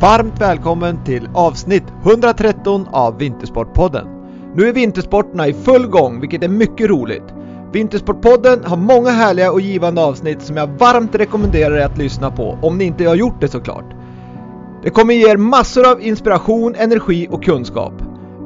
[0.00, 4.06] Varmt välkommen till avsnitt 113 av Vintersportpodden.
[4.54, 7.22] Nu är vintersporterna i full gång, vilket är mycket roligt.
[7.72, 12.58] Vintersportpodden har många härliga och givande avsnitt som jag varmt rekommenderar er att lyssna på,
[12.62, 13.84] om ni inte har gjort det såklart.
[14.82, 17.92] Det kommer ge er massor av inspiration, energi och kunskap.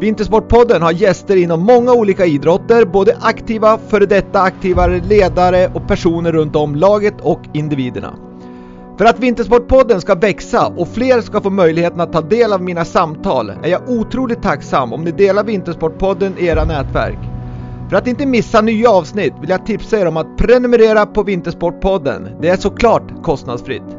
[0.01, 6.33] Vintersportpodden har gäster inom många olika idrotter, både aktiva, före detta aktiva ledare och personer
[6.33, 8.15] runt om laget och individerna.
[8.99, 12.85] För att Vintersportpodden ska växa och fler ska få möjligheten att ta del av mina
[12.85, 17.19] samtal är jag otroligt tacksam om ni delar Vintersportpodden i era nätverk.
[17.91, 22.29] För att inte missa nya avsnitt vill jag tipsa er om att prenumerera på Vintersportpodden.
[22.41, 23.97] Det är såklart kostnadsfritt.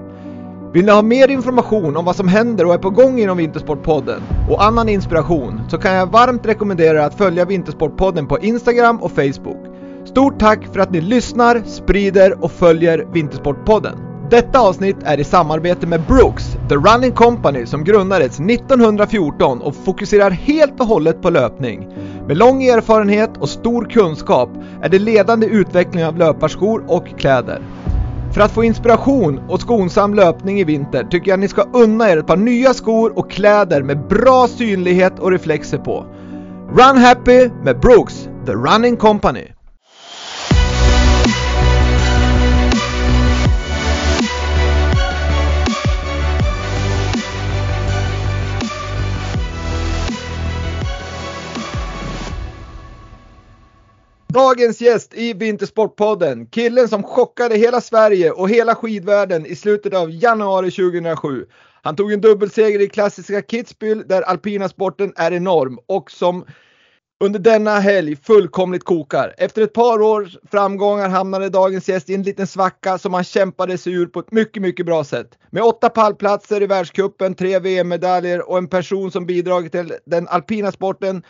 [0.73, 4.21] Vill ni ha mer information om vad som händer och är på gång inom Vintersportpodden
[4.49, 9.11] och annan inspiration så kan jag varmt rekommendera er att följa Vintersportpodden på Instagram och
[9.11, 9.65] Facebook.
[10.05, 14.14] Stort tack för att ni lyssnar, sprider och följer Vintersportpodden.
[14.29, 20.31] Detta avsnitt är i samarbete med Brooks, The Running Company som grundades 1914 och fokuserar
[20.31, 21.87] helt och hållet på löpning.
[22.27, 24.49] Med lång erfarenhet och stor kunskap
[24.81, 27.61] är det ledande utvecklingen av löparskor och kläder.
[28.33, 32.17] För att få inspiration och skonsam löpning i vinter tycker jag ni ska unna er
[32.17, 36.05] ett par nya skor och kläder med bra synlighet och reflexer på.
[36.69, 39.47] Run Happy med Brooks, The Running Company.
[54.35, 60.11] Dagens gäst i Vintersportpodden, killen som chockade hela Sverige och hela skidvärlden i slutet av
[60.11, 61.45] januari 2007.
[61.81, 66.45] Han tog en dubbelseger i klassiska Kitzbühel där alpina sporten är enorm och som
[67.23, 69.33] under denna helg fullkomligt kokar.
[69.37, 73.77] Efter ett par års framgångar hamnade dagens gäst i en liten svacka som han kämpade
[73.77, 75.27] sig ur på ett mycket, mycket bra sätt.
[75.49, 80.71] Med åtta pallplatser i världscupen, tre VM-medaljer och en person som bidragit till den alpina
[80.71, 81.23] sporten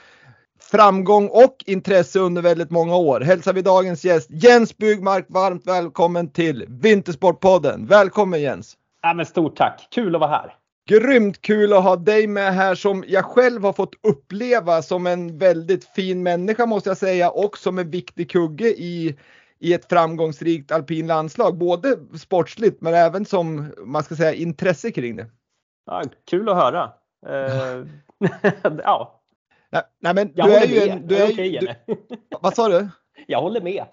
[0.76, 6.32] framgång och intresse under väldigt många år hälsar vi dagens gäst Jens Byggmark varmt välkommen
[6.32, 7.86] till Vintersportpodden.
[7.86, 8.78] Välkommen Jens!
[9.02, 10.54] Ja, men stort tack, kul att vara här!
[10.90, 15.38] Grymt kul att ha dig med här som jag själv har fått uppleva som en
[15.38, 19.18] väldigt fin människa måste jag säga och som en viktig kugge i,
[19.60, 21.58] i ett framgångsrikt alpin landslag.
[21.58, 25.26] Både sportsligt men även som man ska säga intresse kring det.
[25.86, 26.92] Ja, kul att höra!
[27.28, 27.88] Uh,
[28.84, 29.22] ja,
[29.72, 31.08] Nej, nej men jag du är ju en...
[31.08, 31.96] Du är, okay, du,
[32.42, 32.90] vad sa du?
[33.28, 33.86] Jag håller med.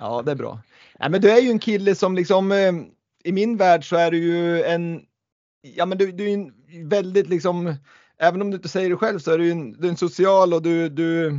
[0.00, 0.60] ja, det är bra.
[0.98, 2.72] Nej, men du är ju en kille som liksom, eh,
[3.24, 5.02] i min värld så är du ju en,
[5.62, 6.52] ja men du, du är en
[6.88, 7.74] väldigt liksom,
[8.18, 10.54] även om du inte säger det själv så är du en, du är en social
[10.54, 11.38] och du, du,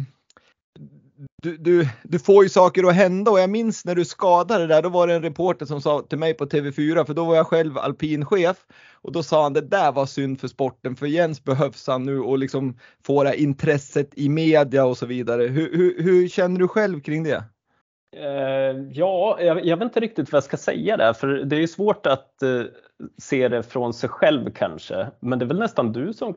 [1.44, 4.82] du, du, du får ju saker att hända och jag minns när du skadade där,
[4.82, 7.48] då var det en reporter som sa till mig på TV4, för då var jag
[7.48, 8.58] själv alpinchef
[9.02, 12.20] och då sa han det där var synd för sporten, för Jens behövs han nu
[12.20, 15.44] och liksom få det här intresset i media och så vidare.
[15.44, 17.44] Hur, hur, hur känner du själv kring det?
[18.18, 21.60] Uh, ja, jag, jag, vet inte riktigt vad jag ska säga där, för det är
[21.60, 22.64] ju svårt att uh,
[23.22, 25.08] se det från sig själv kanske.
[25.20, 26.36] Men det är väl nästan du som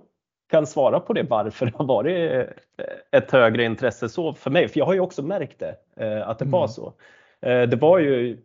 [0.50, 4.68] kan svara på det varför det har varit eh, ett högre intresse så för mig.
[4.68, 6.52] För jag har ju också märkt det, eh, att det mm.
[6.52, 6.92] var så.
[7.40, 8.38] Eh, det var ju,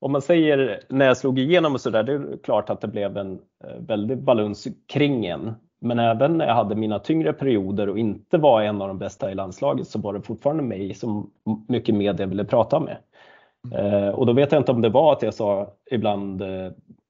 [0.00, 3.16] om man säger när jag slog igenom och sådär, det är klart att det blev
[3.16, 3.38] en
[3.78, 5.54] väldig balans kring en.
[5.80, 9.30] Men även när jag hade mina tyngre perioder och inte var en av de bästa
[9.30, 11.30] i landslaget så var det fortfarande mig som
[11.68, 12.96] mycket media ville prata med.
[13.72, 14.14] Mm.
[14.14, 16.42] Och då vet jag inte om det var att jag sa ibland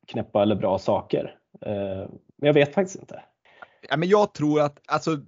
[0.07, 1.35] knäppa eller bra saker.
[2.37, 3.21] Men jag vet faktiskt inte
[3.89, 5.19] ja, men jag tror att, alltså,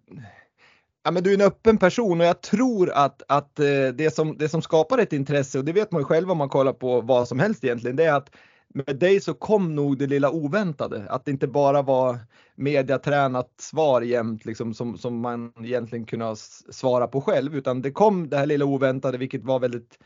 [1.04, 4.38] ja, men du är en öppen person och jag tror att, att eh, det, som,
[4.38, 7.00] det som skapar ett intresse, och det vet man ju själv om man kollar på
[7.00, 8.30] vad som helst egentligen, det är att
[8.74, 11.06] med dig så kom nog det lilla oväntade.
[11.10, 12.18] Att det inte bara var
[12.54, 16.36] mediatränat svar jämt liksom, som, som man egentligen kunde
[16.70, 19.98] svara på själv, utan det kom det här lilla oväntade, vilket var väldigt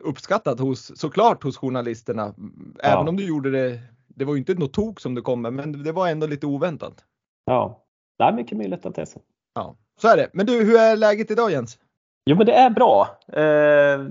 [0.00, 2.34] uppskattat hos, såklart hos journalisterna.
[2.82, 3.08] Även ja.
[3.08, 5.82] om du gjorde det, det var ju inte något tok som det kom med, men
[5.82, 7.04] det var ändå lite oväntat.
[7.44, 7.83] Ja,
[8.18, 9.20] det är mycket möjligt att det är så.
[9.54, 10.28] Ja, så är det.
[10.32, 11.78] Men du, hur är läget idag Jens?
[12.26, 13.18] Jo, men det är bra.
[13.32, 14.06] Eh,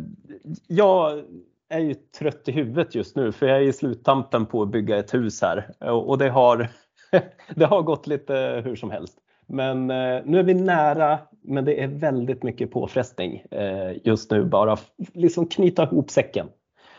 [0.67, 1.23] jag
[1.69, 4.97] är ju trött i huvudet just nu för jag är i sluttampen på att bygga
[4.97, 6.67] ett hus här och det har,
[7.55, 9.17] det har gått lite hur som helst.
[9.47, 14.45] Men eh, nu är vi nära, men det är väldigt mycket påfrestning eh, just nu.
[14.45, 14.77] Bara
[15.13, 16.47] liksom knyta ihop säcken.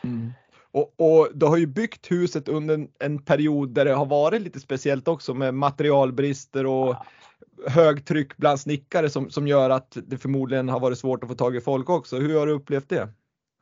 [0.05, 0.33] Mm.
[0.75, 4.43] Och, och du har ju byggt huset under en, en, period där det har varit
[4.43, 6.97] lite speciellt också med materialbrister och
[7.69, 11.57] högtryck bland snickare som, som gör att det förmodligen har varit svårt att få tag
[11.57, 12.17] i folk också.
[12.17, 13.09] Hur har du upplevt det?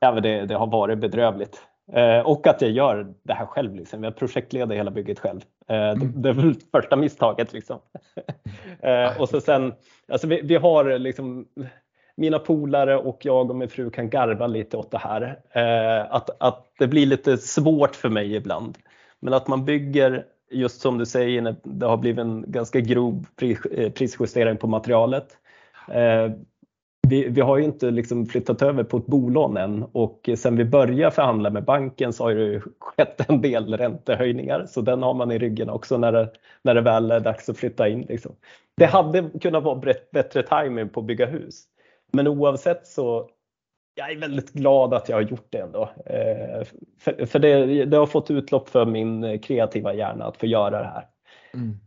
[0.00, 1.62] Ja, det, det har varit bedrövligt.
[1.92, 3.74] Eh, och att jag gör det här själv.
[3.74, 4.04] Liksom.
[4.04, 5.40] Jag projektleder hela bygget själv.
[5.68, 6.22] Eh, mm.
[6.22, 7.52] det, är väl första misstaget.
[7.52, 7.78] Liksom.
[8.80, 9.72] eh, och så sen,
[10.12, 11.46] alltså vi, vi har liksom,
[12.16, 15.38] mina polare och jag och min fru kan garva lite åt det här.
[15.50, 18.78] Eh, att, att det blir lite svårt för mig ibland.
[19.20, 23.26] Men att man bygger, just som du säger, när det har blivit en ganska grov
[23.72, 25.36] eh, prisjustering på materialet.
[25.88, 26.32] Eh,
[27.08, 30.64] vi, vi, har ju inte liksom flyttat över på ett bolån än och sen vi
[30.64, 35.30] började förhandla med banken så har det skett en del räntehöjningar så den har man
[35.30, 36.30] i ryggen också när det,
[36.62, 38.00] när det väl är dags att flytta in.
[38.08, 38.32] Liksom.
[38.76, 41.64] Det hade kunnat vara bättre timing på att bygga hus.
[42.12, 43.30] Men oavsett så
[43.94, 45.82] jag är väldigt glad att jag har gjort det ändå.
[46.06, 46.66] Eh,
[46.98, 50.88] för, för det, det, har fått utlopp för min kreativa hjärna att få göra det
[50.88, 51.06] här.
[51.54, 51.78] Mm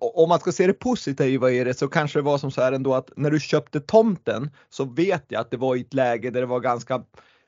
[0.00, 2.72] om man ska se det positiva i det så kanske det var som så här
[2.72, 6.30] ändå att när du köpte tomten så vet jag att det var i ett läge
[6.30, 7.02] där det var ganska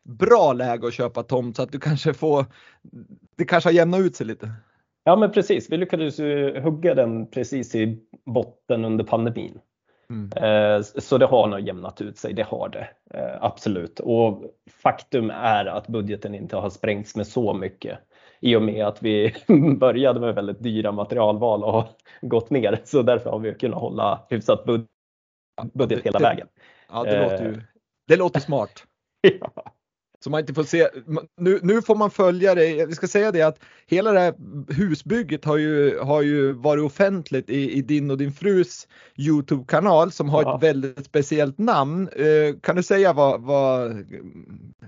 [0.04, 2.44] bra läge att köpa tomt så att du kanske får,
[3.36, 4.50] det kanske har jämnat ut sig lite.
[5.04, 9.58] Ja men precis, vi lyckades ju hugga den precis i botten under pandemin.
[10.10, 10.30] Mm.
[10.36, 14.00] Eh, så det har nog jämnat ut sig, det har det eh, absolut.
[14.00, 14.44] Och
[14.82, 17.98] faktum är att budgeten inte har sprängts med så mycket
[18.40, 19.34] i och med att vi
[19.78, 21.84] började med väldigt dyra materialval och
[22.20, 22.80] gått ner.
[22.84, 24.86] Så därför har vi kunnat hålla hyfsat bud
[25.72, 26.46] budget hela vägen.
[26.88, 27.62] Ja, det, låter, ju,
[28.08, 28.84] det låter smart.
[29.40, 29.72] ja.
[30.24, 30.88] Så man inte får se,
[31.36, 34.34] nu, nu får man följa det, vi ska säga det att hela det här
[34.72, 40.28] husbygget har ju, har ju varit offentligt i, i din och din frus Youtube-kanal som
[40.28, 40.56] har ja.
[40.56, 42.08] ett väldigt speciellt namn.
[42.16, 44.06] Eh, kan du säga vad, vad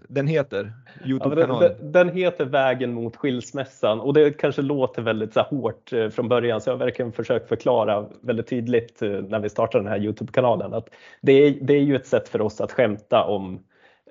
[0.09, 0.73] den heter?
[1.05, 1.63] Youtube-kanalen?
[1.63, 6.09] Ja, den, den, heter Vägen mot skilsmässan och det kanske låter väldigt så hårt eh,
[6.09, 9.93] från början så jag har verkligen försökt förklara väldigt tydligt eh, när vi startade den
[9.93, 10.89] här Youtube-kanalen att
[11.21, 13.61] det är, det är ju ett sätt för oss att skämta om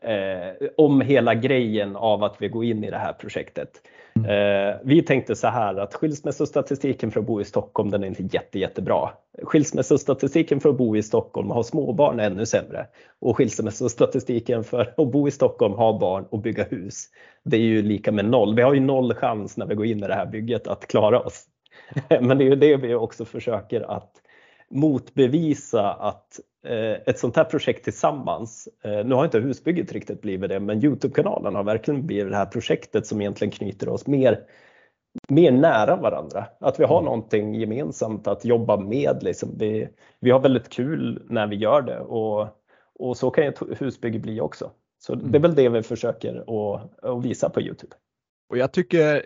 [0.02, 3.82] eh, om hela grejen av att vi går in i det här projektet.
[4.16, 4.30] Mm.
[4.30, 8.24] Eh, vi tänkte så här att skilsmässostatistiken för att bo i Stockholm den är inte
[8.24, 9.10] jätte, jättebra.
[9.44, 12.88] Skilsmässostatistiken för att bo i Stockholm och ha småbarn är ännu sämre.
[13.20, 17.06] Och skilsmässostatistiken för att bo i Stockholm, ha barn och bygga hus.
[17.44, 18.56] Det är ju lika med noll.
[18.56, 21.20] Vi har ju noll chans när vi går in i det här bygget att klara
[21.20, 21.44] oss.
[22.22, 24.12] Men det är ju det vi också försöker att
[24.70, 26.40] motbevisa att
[27.06, 31.56] ett sånt här projekt tillsammans, eh, nu har inte husbygget riktigt blivit det, men Youtube-kanalen
[31.56, 34.40] har verkligen blivit det här projektet som egentligen knyter oss mer,
[35.30, 36.46] mer nära varandra.
[36.60, 37.06] Att vi har mm.
[37.06, 39.18] någonting gemensamt att jobba med.
[39.22, 39.58] Liksom.
[39.58, 39.88] Vi,
[40.20, 42.48] vi har väldigt kul när vi gör det och,
[43.00, 44.72] och så kan ett husbygge bli också.
[45.00, 45.42] Så det är mm.
[45.42, 47.96] väl det vi försöker att, att visa på Youtube.
[48.50, 49.26] Och jag tycker,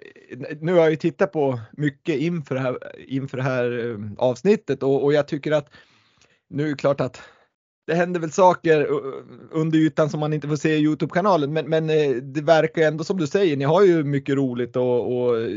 [0.60, 2.78] nu har jag ju tittat på mycket inför det här,
[3.08, 5.70] inför det här eh, avsnittet och, och jag tycker att
[6.50, 7.22] nu är det klart att
[7.88, 11.70] det händer väl saker uh, under ytan som man inte får se i Youtube-kanalen men,
[11.70, 15.42] men eh, det verkar ändå som du säger, ni har ju mycket roligt och, och,
[15.42, 15.50] eh,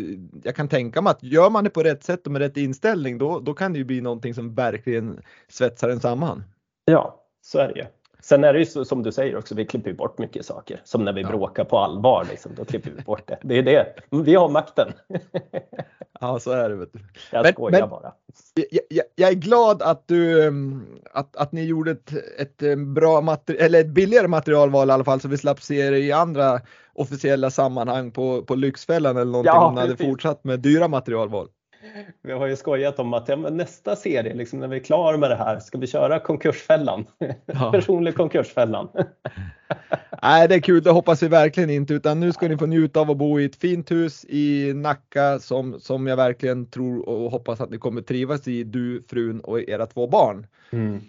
[0.43, 3.19] jag kan tänka mig att gör man det på rätt sätt och med rätt inställning
[3.19, 6.44] då, då kan det ju bli någonting som verkligen svetsar en samman.
[6.85, 7.87] Ja, så är det ju.
[8.22, 10.80] Sen är det ju så, som du säger också, vi klipper bort mycket saker.
[10.84, 11.28] Som när vi ja.
[11.28, 13.38] bråkar på allvar, liksom, då klipper vi bort det.
[13.42, 14.92] Det är det, vi har makten.
[16.20, 16.76] ja, så är det.
[16.76, 16.98] Vet du.
[17.32, 18.12] Jag men, skojar men, bara.
[18.54, 22.76] Jag, jag, jag, är glad att, du, mm, att, att ni gjorde ett, ett, eh,
[22.76, 26.12] bra materi- eller ett billigare materialval i alla fall så vi slapp se det i
[26.12, 26.60] andra
[26.94, 31.48] officiella sammanhang på, på Lyxfällan eller någonting ja, om ni hade fortsatt med dyra materialval.
[32.23, 35.30] Vi har ju skojat om att ja, nästa serie, liksom, när vi är klara med
[35.30, 37.06] det här, ska vi köra konkursfällan?
[37.47, 37.73] Ja.
[37.73, 38.88] Personlig konkursfällan.
[40.23, 43.00] Nej, det är kul, det hoppas vi verkligen inte, utan nu ska ni få njuta
[43.00, 47.30] av att bo i ett fint hus i Nacka som, som jag verkligen tror och
[47.30, 50.47] hoppas att ni kommer trivas i, du, frun och era två barn.
[50.70, 51.00] Mm.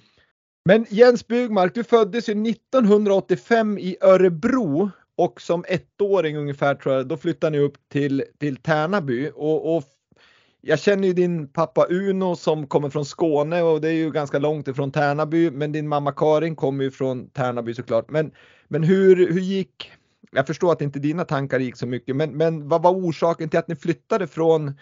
[0.66, 7.08] Men Jens Byggmark, du föddes ju 1985 i Örebro och som ettåring ungefär tror jag,
[7.08, 9.84] då flyttade ni upp till, till Tärnaby och, och
[10.62, 14.40] jag känner ju din pappa Uno som kommer från Skåne och det är ju ganska
[14.40, 18.10] långt ifrån Tärnaby, men din mamma Karin kommer ju från Tärnaby såklart.
[18.10, 18.32] Men,
[18.68, 19.92] men hur, hur gick,
[20.32, 23.60] jag förstår att inte dina tankar gick så mycket, men, men vad var orsaken till
[23.60, 24.74] att ni flyttade från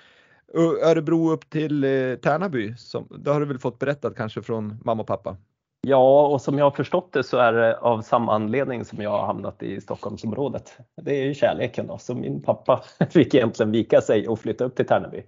[0.83, 2.75] Örebro upp till eh, Tärnaby?
[2.77, 5.37] Som, det har du väl fått berättat kanske från mamma och pappa?
[5.81, 9.09] Ja, och som jag har förstått det så är det av samma anledning som jag
[9.09, 10.77] har hamnat i Stockholmsområdet.
[11.01, 14.75] Det är ju kärleken då, så min pappa fick egentligen vika sig och flytta upp
[14.75, 15.23] till Tärnaby.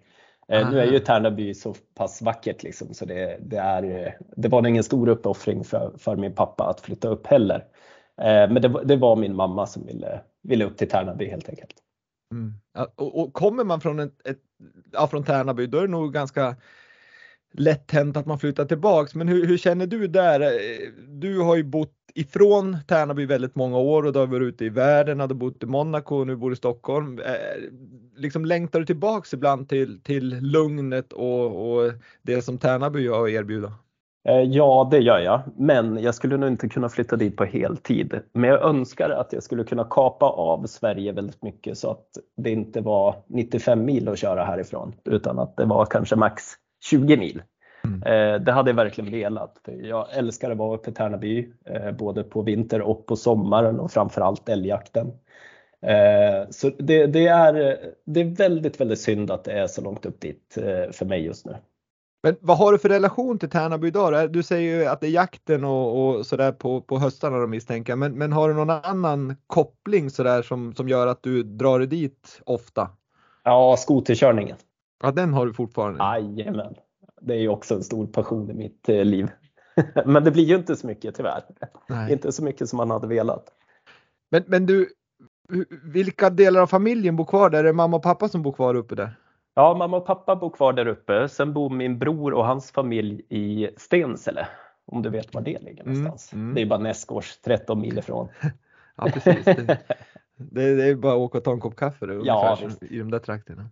[0.52, 0.72] Aha.
[0.72, 4.84] Nu är ju Tärnaby så pass vackert liksom, så det, det, är, det var ingen
[4.84, 7.66] stor uppoffring för, för min pappa att flytta upp heller.
[8.22, 11.74] Eh, men det, det var min mamma som ville, ville upp till Tärnaby helt enkelt.
[12.34, 12.54] Mm.
[12.96, 14.40] Och, och, kommer man från, ett, ett,
[14.92, 16.56] ja, från Tärnaby då är det nog ganska
[17.54, 19.16] lätt hänt att man flyttar tillbaks.
[19.16, 20.42] Men hur, hur, känner du där?
[20.42, 20.48] Eh,
[21.08, 24.70] du har ju bott ifrån Tärnaby väldigt många år och du har varit ute i
[24.70, 27.20] världen, hade bott i Monaco och nu bor i Stockholm.
[27.20, 27.34] Eh,
[28.16, 31.92] liksom längtar du tillbaks ibland till, till lugnet och, och
[32.22, 33.74] det som Tärnaby har att erbjuda?
[34.30, 38.20] Eh, ja, det gör jag, men jag skulle nog inte kunna flytta dit på heltid.
[38.34, 42.52] Men jag önskar att jag skulle kunna kapa av Sverige väldigt mycket så att det
[42.52, 46.44] inte var 95 mil att köra härifrån utan att det var kanske max
[46.84, 47.42] 20 mil.
[47.84, 48.04] Mm.
[48.04, 49.70] Eh, det hade jag verkligen velat.
[49.82, 53.92] Jag älskar att vara uppe i Tärnaby, eh, både på vinter och på sommaren och
[53.92, 55.12] framförallt älgjakten.
[56.50, 57.54] Så det, det, är,
[58.06, 60.58] det är väldigt, väldigt synd att det är så långt upp dit
[60.92, 61.56] för mig just nu.
[62.24, 64.32] Men vad har du för relation till Tärnaby idag?
[64.32, 67.96] Du säger ju att det är jakten och, och sådär på, på höstarna då misstänker
[67.96, 71.88] men, men har du någon annan koppling sådär som, som gör att du drar dig
[71.88, 72.90] dit ofta?
[73.44, 74.58] Ja, skoterkörningen.
[75.04, 76.04] Ja, den har du fortfarande?
[76.04, 76.76] Jajamän.
[77.22, 79.30] Det är ju också en stor passion i mitt eh, liv.
[80.06, 81.44] men det blir ju inte så mycket tyvärr.
[81.88, 82.12] Nej.
[82.12, 83.46] Inte så mycket som man hade velat.
[84.32, 84.90] Men, men du,
[85.84, 87.60] vilka delar av familjen bor kvar där?
[87.60, 89.16] Är det mamma och pappa som bor kvar uppe där?
[89.54, 91.30] Ja, mamma och pappa bor kvar där uppe.
[91.30, 94.48] Sen bor min bror och hans familj i Stensele.
[94.86, 96.34] Om du vet var det ligger mm, någonstans.
[96.34, 96.56] Mm, mm.
[96.56, 98.28] Det är bara Näsgårds 13 mil ifrån.
[98.96, 99.46] ja, precis.
[99.46, 99.56] Det,
[100.36, 103.12] det, det, är bara att åka och ta en kopp kaffe då, ja, i de
[103.12, 103.70] där trakterna.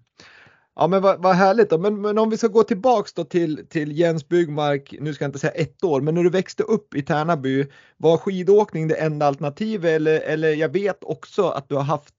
[0.79, 1.77] Ja men vad, vad härligt då.
[1.77, 5.29] Men, men, om vi ska gå tillbaks då till, till Jens Byggmark, nu ska jag
[5.29, 7.65] inte säga ett år, men när du växte upp i Tärnaby,
[7.97, 12.13] var skidåkning det enda alternativet eller, eller jag vet också att du har haft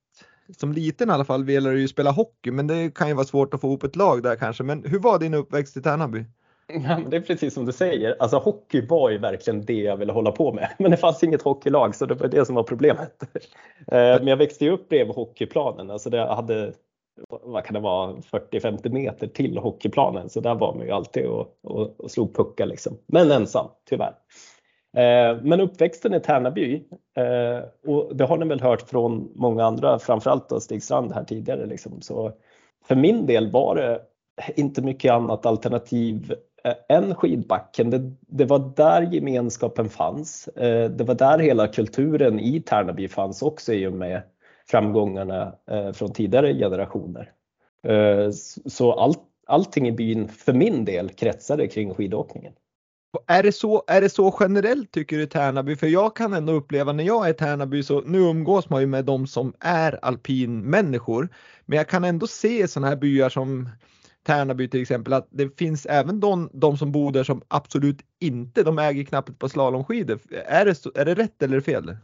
[0.57, 3.27] som liten i alla fall ville du ju spela hockey, men det kan ju vara
[3.27, 4.63] svårt att få ihop ett lag där kanske.
[4.63, 6.25] Men hur var din uppväxt i Tärnaby?
[6.67, 8.17] Ja, det är precis som du säger.
[8.19, 10.69] Alltså hockey var ju verkligen det jag ville hålla på med.
[10.79, 13.23] Men det fanns inget hockeylag så det var det som var problemet.
[13.93, 15.91] Eh, men jag växte ju upp bredvid hockeyplanen.
[15.91, 16.73] Alltså det hade,
[17.29, 20.29] vad kan det vara, 40-50 meter till hockeyplanen.
[20.29, 22.99] Så där var man ju alltid och, och, och slog puckar liksom.
[23.07, 24.15] Men ensam, tyvärr.
[24.97, 26.83] Eh, men uppväxten i Tärnaby,
[27.17, 31.25] eh, och det har ni väl hört från många andra, framförallt då Stig Strand här
[31.25, 31.67] tidigare.
[31.67, 32.01] Liksom.
[32.01, 32.33] Så
[32.89, 34.01] för min del var det
[34.57, 36.35] inte mycket annat alternativ
[36.65, 37.91] eh, än skidbacken.
[37.91, 40.49] Det, det, var där gemenskapen fanns.
[40.49, 44.23] Eh, det var där hela kulturen i Tärnaby fanns också i och med
[44.71, 47.33] framgångarna eh, från tidigare generationer.
[47.83, 48.31] Eh,
[48.67, 52.53] så allt, allting i byn för min del kretsade kring skidåkningen.
[53.27, 55.77] Är det, så, är det så generellt tycker du i Tärnaby?
[55.77, 58.87] För jag kan ändå uppleva när jag är i Tärnaby så nu umgås man ju
[58.87, 61.29] med de som är alpinmänniskor.
[61.67, 63.69] Men jag kan ändå se i sådana här byar som
[64.23, 68.63] Tärnaby till exempel att det finns även de, de som bor där som absolut inte,
[68.63, 70.19] de äger knappt ett par slalomskidor.
[70.47, 71.97] Är det, är det rätt eller fel?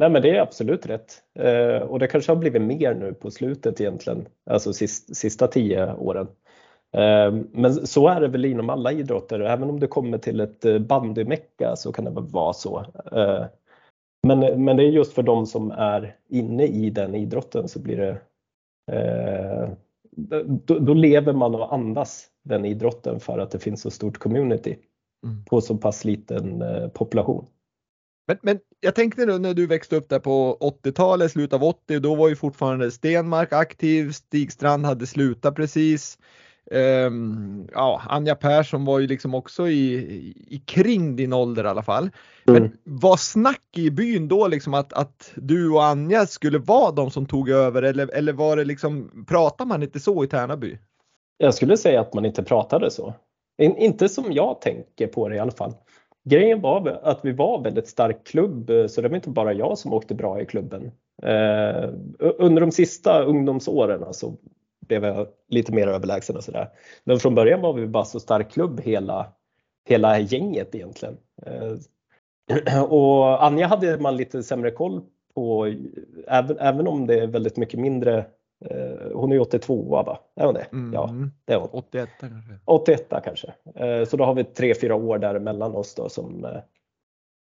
[0.00, 1.22] Nej men det är absolut rätt.
[1.34, 5.94] Eh, och det kanske har blivit mer nu på slutet egentligen, alltså sist, sista tio
[5.94, 6.28] åren.
[6.92, 10.64] Ehm, men så är det väl inom alla idrotter, även om det kommer till ett
[10.64, 12.84] eh, bandymecka så kan det väl vara så.
[13.12, 13.44] Ehm,
[14.26, 17.96] men, men det är just för de som är inne i den idrotten så blir
[17.96, 18.20] det
[18.96, 19.68] eh,
[20.66, 24.76] då, då lever man och andas den idrotten för att det finns så stort community
[25.26, 25.44] mm.
[25.44, 27.46] på så pass liten eh, population.
[28.26, 31.98] Men, men jag tänkte nu när du växte upp där på 80-talet, slutet av 80,
[31.98, 36.18] då var ju fortfarande Stenmark aktiv, Stig Strand hade slutat precis.
[36.70, 39.94] Um, ja, Anja Persson var ju liksom också i,
[40.48, 42.10] i kring din ålder i alla fall.
[42.44, 42.70] Men mm.
[42.84, 47.26] var snack i byn då liksom att, att du och Anja skulle vara de som
[47.26, 50.78] tog över eller, eller var det liksom, pratar man inte så i Tärnaby?
[51.38, 53.14] Jag skulle säga att man inte pratade så.
[53.62, 55.74] In, inte som jag tänker på det i alla fall.
[56.24, 59.52] Grejen var att vi var en väldigt stark klubb eh, så det var inte bara
[59.52, 60.90] jag som åkte bra i klubben.
[61.22, 64.36] Eh, under de sista ungdomsåren alltså,
[64.86, 66.68] blev jag lite mer överlägsen och sådär.
[67.04, 69.32] Men från början var vi bara så stark klubb hela,
[69.88, 71.16] hela gänget egentligen.
[71.46, 75.02] Eh, och Anja hade man lite sämre koll
[75.34, 75.74] på,
[76.26, 78.26] även, även om det är väldigt mycket mindre
[79.14, 80.18] hon är 82 va?
[80.36, 80.66] Är hon det?
[80.72, 80.92] Mm.
[80.94, 81.14] Ja,
[81.44, 81.68] det är hon.
[81.72, 82.58] 81 kanske.
[82.64, 83.54] 81 kanske.
[83.74, 86.46] Eh, så då har vi tre, fyra år däremellan oss då som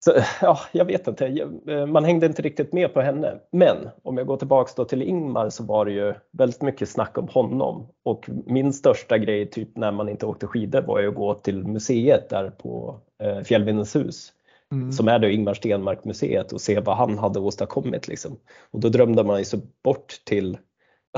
[0.05, 1.49] så, ja, jag vet inte,
[1.87, 3.39] man hängde inte riktigt med på henne.
[3.53, 7.19] Men om jag går tillbaks då till Ingmar så var det ju väldigt mycket snack
[7.19, 11.15] om honom och min största grej typ när man inte åkte skidor var ju att
[11.15, 14.33] gå till museet där på eh, Fjällvindens hus.
[14.73, 14.93] Mm.
[14.93, 18.09] som är då Ingmar Stenmark museet och se vad han hade åstadkommit.
[18.09, 18.37] Liksom.
[18.71, 20.59] Och då drömde man sig bort till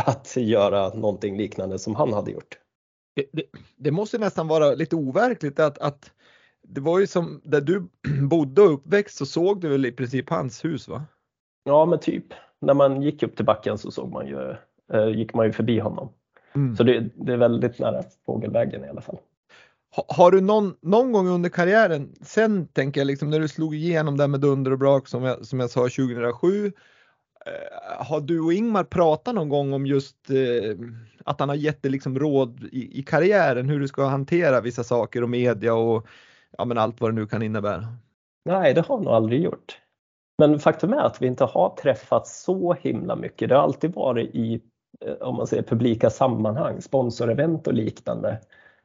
[0.07, 2.59] att göra någonting liknande som han hade gjort.
[3.17, 3.43] Det, det,
[3.77, 6.13] det måste nästan vara lite overkligt att, att
[6.63, 7.89] det var ju som där du
[8.29, 11.05] bodde och uppväxt så såg du väl i princip hans hus va?
[11.65, 12.25] Ja men typ.
[12.61, 14.55] När man gick upp till backen så såg man ju,
[14.93, 16.09] eh, gick man ju förbi honom.
[16.55, 16.77] Mm.
[16.77, 19.19] Så det, det, är väldigt nära fågelvägen i alla fall.
[19.97, 23.75] Ha, har du någon, någon gång under karriären, sen tänker jag liksom när du slog
[23.75, 26.73] igenom där med dunder och brak som jag, som jag sa 2007, eh,
[27.47, 30.77] Eh, har du och Ingmar pratat någon gång om just eh,
[31.25, 34.85] att han har gett dig liksom råd i, i karriären hur du ska hantera vissa
[34.85, 36.07] saker och media och
[36.59, 37.85] ja, men allt vad det nu kan innebära?
[38.45, 39.79] Nej, det har han nog aldrig gjort.
[40.39, 43.49] Men faktum är att vi inte har träffats så himla mycket.
[43.49, 44.61] Det har alltid varit i
[45.01, 48.41] eh, om man säger publika sammanhang, sponsorevent och liknande.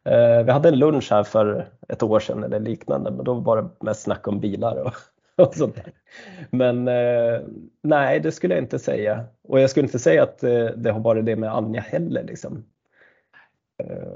[0.05, 3.61] Eh, vi hade en lunch här för ett år sedan eller liknande, men då var
[3.61, 4.93] det mest snack om bilar och,
[5.47, 5.93] och sånt där.
[6.49, 7.41] Men eh,
[7.83, 9.25] nej, det skulle jag inte säga.
[9.43, 10.39] Och jag skulle inte säga att
[10.75, 12.23] det har varit det med Anja heller.
[12.23, 12.65] Liksom.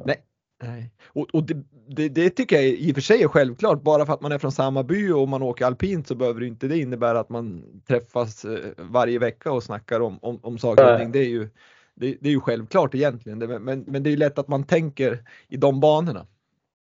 [0.05, 0.23] Nej,
[0.63, 0.91] Nej.
[1.05, 3.81] Och, och det, det, det, tycker jag i och för sig är självklart.
[3.81, 6.67] Bara för att man är från samma by och man åker alpint så behöver inte
[6.67, 10.99] det innebära att man träffas eh, varje vecka och snackar om, om, om saker och
[10.99, 11.11] ting.
[11.11, 11.49] Det är ju,
[11.95, 13.63] det, det, är ju självklart egentligen.
[13.63, 16.25] Men, men det är ju lätt att man tänker i de banorna.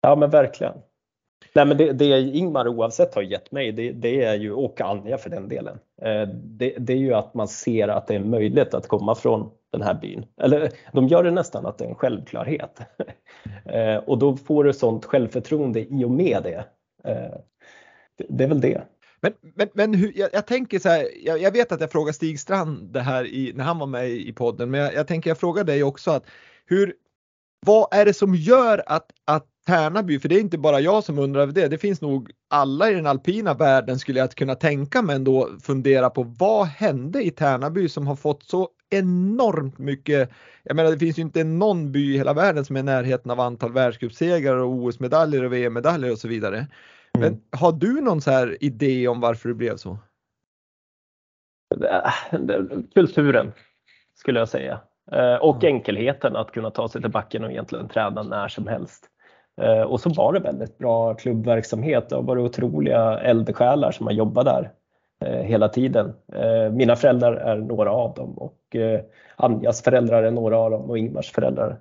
[0.01, 0.75] Ja men verkligen.
[1.52, 5.18] Nej, men det, det Ingmar oavsett har gett mig, det, det är ju, och Anja
[5.18, 8.75] för den delen, eh, det, det, är ju att man ser att det är möjligt
[8.75, 10.26] att komma från den här byn.
[10.40, 12.80] Eller de gör det nästan att det är en självklarhet.
[13.64, 16.64] Eh, och då får du sånt självförtroende i och med eh,
[18.16, 18.26] det.
[18.28, 18.82] Det är väl det.
[19.20, 22.12] Men, men, men hur, jag, jag, tänker så här, jag, jag, vet att jag frågade
[22.12, 25.30] Stig Strand det här i, när han var med i podden, men jag, jag tänker
[25.30, 26.26] jag frågar dig också att
[26.66, 26.94] hur,
[27.66, 31.19] vad är det som gör att, att Tärnaby, för det är inte bara jag som
[31.19, 35.02] undrar över det, det finns nog alla i den alpina världen skulle jag kunna tänka
[35.02, 40.31] mig ändå fundera på vad hände i Tärnaby som har fått så enormt mycket,
[40.62, 43.31] jag menar det finns ju inte någon by i hela världen som är i närheten
[43.31, 46.57] av antal världscupsegrar och OS-medaljer och VM-medaljer och så vidare.
[46.57, 46.69] Mm.
[47.12, 49.99] Men har du någon så här idé om varför det blev så?
[52.95, 53.52] Kulturen
[54.14, 54.81] skulle jag säga.
[55.12, 59.10] Eh, och enkelheten att kunna ta sig till backen och egentligen träna när som helst.
[59.61, 62.09] Eh, och så var det väldigt bra klubbverksamhet.
[62.09, 64.73] Det har varit otroliga eldsjälar som har jobbat där
[65.25, 66.12] eh, hela tiden.
[66.33, 68.77] Eh, mina föräldrar är några av dem och
[69.37, 71.77] Anjas föräldrar är några av dem och Ingmars föräldrar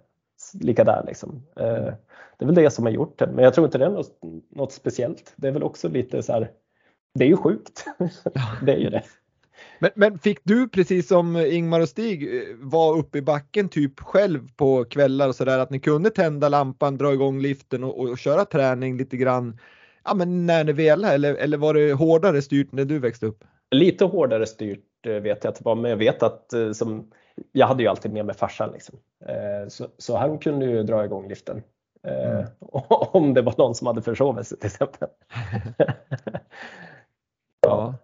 [0.62, 1.04] lika där.
[1.08, 1.44] Liksom.
[1.56, 3.28] Det är väl det som har gjort det.
[3.28, 5.34] Men jag tror inte det är något, något speciellt.
[5.36, 6.52] Det är väl också lite så här,
[7.14, 7.86] det är ju sjukt.
[8.66, 9.04] det är ju det.
[9.80, 14.00] Men, men, fick du precis som Ingmar och Stig eh, vara uppe i backen typ
[14.00, 18.18] själv på kvällar och sådär att ni kunde tända lampan, dra igång liften och, och,
[18.18, 19.58] köra träning lite grann
[20.04, 23.44] ja, men när ni ville eller, eller var det hårdare styrt när du växte upp?
[23.72, 27.12] Lite hårdare styrt eh, vet jag att det var men jag vet att eh, som,
[27.52, 29.00] jag hade ju alltid med mig farsan liksom.
[29.68, 31.62] så, så han kunde ju dra igång liften.
[32.04, 32.46] Mm.
[33.12, 35.08] Om det var någon som hade försovit sig till exempel.
[37.62, 37.96] ja.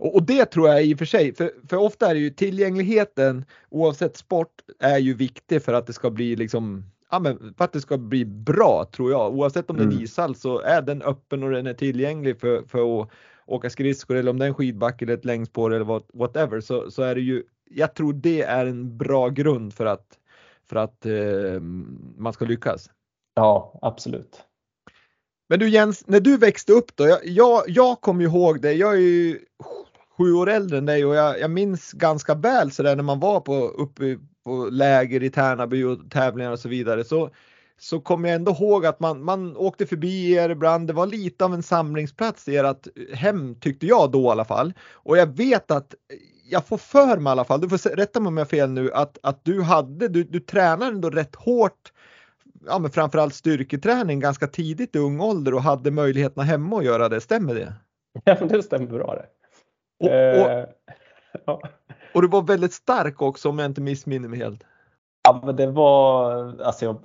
[0.00, 3.44] Och, och, det tror jag i och för sig, för, för ofta är ju tillgängligheten
[3.70, 7.72] oavsett sport är ju viktig för att det ska bli liksom Ja, men för att
[7.72, 9.34] det ska bli bra tror jag.
[9.34, 10.02] Oavsett om det är mm.
[10.04, 13.08] ishall så är den öppen och den är tillgänglig för, för att
[13.46, 17.02] åka skridskor eller om det är en skidbacke eller ett längdspår eller whatever så, så
[17.02, 20.18] är det ju, jag tror det är en bra grund för att,
[20.68, 21.60] för att eh,
[22.16, 22.90] man ska lyckas.
[23.34, 24.40] Ja, absolut.
[25.48, 28.92] Men du Jens, när du växte upp då, jag, jag, jag kommer ihåg det, jag
[28.92, 29.38] är ju
[30.20, 33.20] sju år äldre än dig och jag, jag minns ganska väl så där när man
[33.20, 37.30] var på, uppe på läger i Tärnaby och tävlingar och så vidare så,
[37.78, 40.86] så kommer jag ändå ihåg att man, man åkte förbi er ibland.
[40.86, 44.72] Det var lite av en samlingsplats i ert hem tyckte jag då i alla fall.
[44.92, 45.94] Och jag vet att
[46.50, 48.70] jag får för mig i alla fall, du får rätta mig om jag har fel
[48.70, 51.92] nu, att, att du hade, du, du tränade ändå rätt hårt
[52.66, 57.08] ja, men framförallt styrketräning ganska tidigt i ung ålder och hade möjligheterna hemma att göra
[57.08, 57.74] det, stämmer det?
[58.24, 59.39] Ja, det stämmer bra det.
[60.00, 60.66] Och, och, eh,
[61.44, 61.60] ja.
[62.14, 64.64] och, du var väldigt stark också om jag inte missminner mig helt.
[65.22, 66.32] Ja, men det var,
[66.62, 66.98] alltså jag,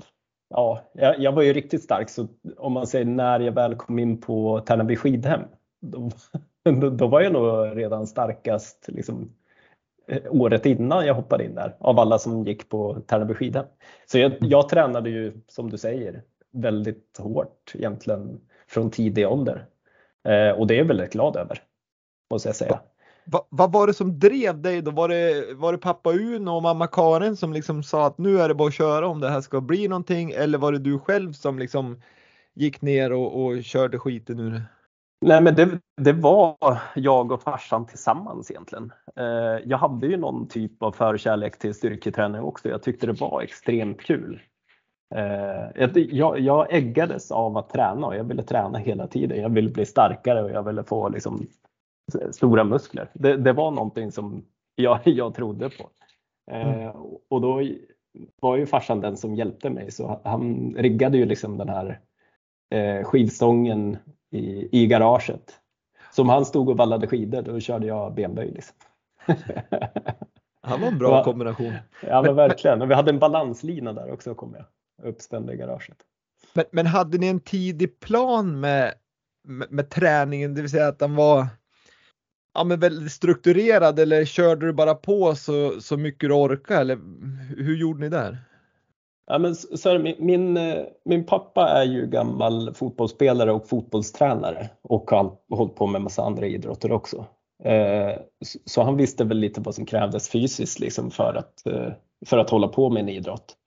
[0.50, 2.28] ja, jag, jag var ju riktigt stark så
[2.58, 5.42] om man säger när jag väl kom in på Tärnaby skidhem,
[5.82, 6.10] då,
[6.90, 9.32] då, var jag nog redan starkast liksom,
[10.08, 13.66] eh, året innan jag hoppade in där av alla som gick på Tärnaby skidhem.
[14.06, 19.66] Så jag, jag tränade ju som du säger väldigt hårt egentligen från tidig ålder
[20.24, 21.62] eh, och det är jag väldigt glad över
[22.32, 22.80] måste jag säga.
[23.26, 24.92] Va, vad var det som drev dig då?
[24.92, 28.48] Var det, var det pappa Uno och mamma Karin som liksom sa att nu är
[28.48, 31.34] det bara att köra om det här ska bli någonting eller var det du själv
[31.34, 32.02] som liksom
[32.54, 34.62] gick ner och, och körde skiten ur det?
[35.22, 38.92] Nej men det, det, var jag och farsan tillsammans egentligen.
[39.16, 42.70] Eh, jag hade ju någon typ av förkärlek till styrketräning också.
[42.70, 44.42] Jag tyckte det var extremt kul.
[45.16, 49.42] Eh, jag, jag äggades av att träna och jag ville träna hela tiden.
[49.42, 51.48] Jag ville bli starkare och jag ville få liksom
[52.32, 53.10] stora muskler.
[53.14, 55.90] Det, det var någonting som jag, jag trodde på.
[56.52, 56.96] Eh, mm.
[57.30, 57.64] och då
[58.42, 62.00] var ju farsan den som hjälpte mig så han riggade ju liksom den här
[62.72, 63.98] eh, skivstången
[64.32, 65.60] i, i garaget.
[66.12, 68.52] Som han stod och vallade skidor, då körde jag benböj.
[68.52, 68.76] Liksom.
[70.62, 71.74] Han var en bra kombination.
[72.02, 72.82] Ja men verkligen.
[72.82, 74.66] Och vi hade en balanslina där också kom jag.
[75.10, 75.98] Uppspänd i garaget.
[76.54, 78.94] Men, men hade ni en tidig plan med,
[79.48, 81.48] med, med, träningen, det vill säga att den var
[82.56, 87.00] ja, men väldigt strukturerad eller körde du bara på så, så mycket du orkade eller
[87.58, 88.38] hur gjorde ni där?
[89.28, 95.12] Ja, men så min, min, eh, min, pappa är ju gammal fotbollsspelare och fotbollstränare och
[95.12, 97.26] har hållit på med massa andra idrotter också.
[97.64, 98.20] Eh,
[98.66, 101.92] så han visste väl lite vad som krävdes fysiskt liksom för, att, eh,
[102.26, 103.58] för att hålla på med en idrott.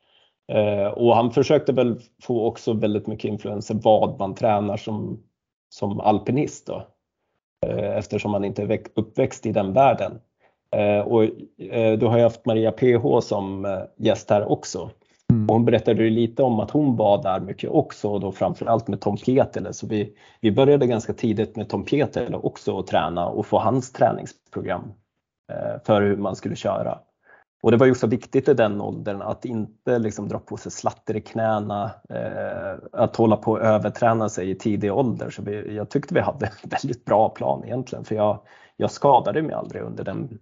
[0.94, 5.22] Och han försökte väl få också väldigt mycket influenser vad man tränar som,
[5.68, 6.86] som alpinist då.
[7.66, 10.12] Eftersom man inte är uppväxt i den världen.
[11.04, 11.24] Och
[11.98, 14.90] då har jag haft Maria PH som gäst här också.
[15.32, 15.48] Mm.
[15.48, 19.16] hon berättade lite om att hon var där mycket också och då framförallt med Tom
[19.16, 19.72] Pietele.
[19.72, 23.92] Så vi, vi började ganska tidigt med Tom Pietele också att träna och få hans
[23.92, 24.92] träningsprogram
[25.52, 26.98] eh, för hur man skulle köra.
[27.62, 30.72] Och det var ju också viktigt i den åldern att inte liksom dra på sig
[30.72, 35.30] slatter i knäna, eh, att hålla på och överträna sig i tidig ålder.
[35.30, 38.40] Så vi, jag tyckte vi hade en väldigt bra plan egentligen för jag,
[38.76, 40.38] jag skadade mig aldrig under den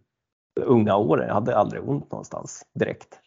[0.61, 1.27] unga åren.
[1.27, 3.21] Jag hade aldrig ont någonstans direkt.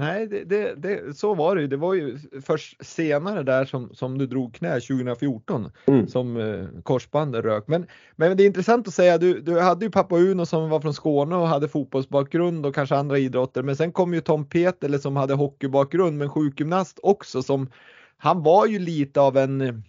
[0.00, 1.68] Nej, det, det, det, så var det ju.
[1.68, 6.08] Det var ju först senare där som, som du drog knä 2014 mm.
[6.08, 7.64] som eh, korsbandet rök.
[7.66, 10.80] Men, men det är intressant att säga, du, du hade ju pappa Uno som var
[10.80, 13.62] från Skåne och hade fotbollsbakgrund och kanske andra idrotter.
[13.62, 17.70] Men sen kom ju Tom Peterle som hade hockeybakgrund men sjukgymnast också som
[18.16, 19.82] han var ju lite av en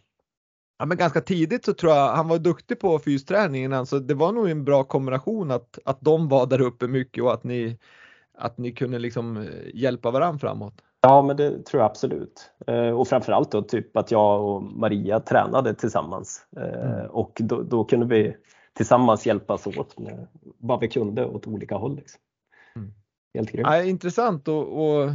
[0.79, 3.73] Ja, men ganska tidigt så tror jag han var duktig på fysträningen.
[3.73, 7.33] Alltså det var nog en bra kombination att, att de var där uppe mycket och
[7.33, 7.77] att ni
[8.39, 10.73] att ni kunde liksom eh, hjälpa varandra framåt?
[11.01, 12.51] Ja, men det tror jag absolut.
[12.67, 17.09] Eh, och framförallt då typ att jag och Maria tränade tillsammans eh, mm.
[17.09, 18.35] och då, då, kunde vi
[18.73, 21.95] tillsammans hjälpas åt med vad vi kunde åt olika håll.
[21.95, 22.21] Liksom.
[22.75, 22.93] Mm.
[23.33, 23.67] Helt grymt.
[23.67, 25.09] Ja, intressant och, och,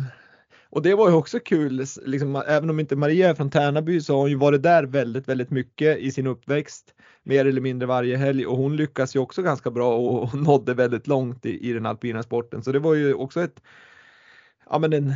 [0.75, 4.15] och, det var ju också kul, liksom, även om inte Maria är från Tärnaby så
[4.15, 8.17] har hon ju varit där väldigt, väldigt mycket i sin uppväxt mer eller mindre varje
[8.17, 11.87] helg och hon lyckas ju också ganska bra och, nådde väldigt långt i, i den
[11.87, 12.63] alpina sporten.
[12.63, 13.63] Så det var ju också ett,
[14.71, 15.15] ja men en,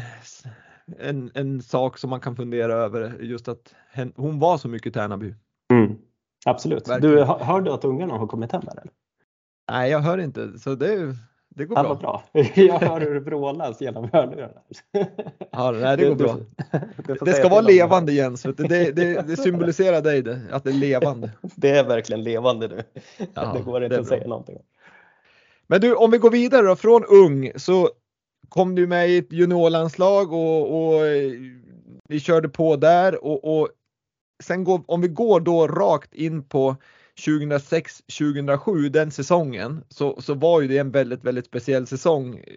[0.99, 3.75] en, en sak som man kan fundera över just att
[4.17, 5.35] hon var så mycket Tärnaby.
[5.73, 5.97] Mm,
[6.47, 6.89] absolut.
[6.89, 7.17] Verkligen.
[7.17, 8.91] Du, hör du att ungarna har kommit hem där?
[9.71, 11.17] Nej, jag hör inte så det
[11.49, 11.95] det går bra.
[11.95, 12.25] bra.
[12.55, 14.61] Jag hör hur det vrålas genom hörlurarna.
[15.51, 16.37] Ja, nej, det går bra.
[17.25, 21.31] det ska vara levande Jens, det, det, det, symboliserar dig det, att det är levande.
[21.41, 22.83] Det är verkligen levande nu.
[23.35, 24.63] Ja, det går inte att säga någonting om.
[25.67, 27.91] Men du, om vi går vidare då, från ung så
[28.49, 31.03] kom du med i ett juniorlandslag och, och
[32.09, 33.69] vi körde på där och, och
[34.43, 36.77] sen går, om vi går då rakt in på
[37.19, 42.55] 2006-2007, den säsongen, så, så var ju det en väldigt, väldigt speciell säsong eh,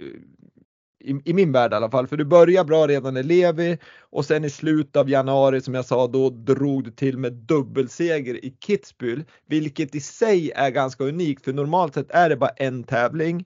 [1.04, 2.08] i, i, min värld i alla fall.
[2.08, 5.86] För du började bra redan i Levi och sen i slutet av januari som jag
[5.86, 11.44] sa då drog du till med dubbelseger i Kitzbühel, vilket i sig är ganska unikt
[11.44, 13.46] för normalt sett är det bara en tävling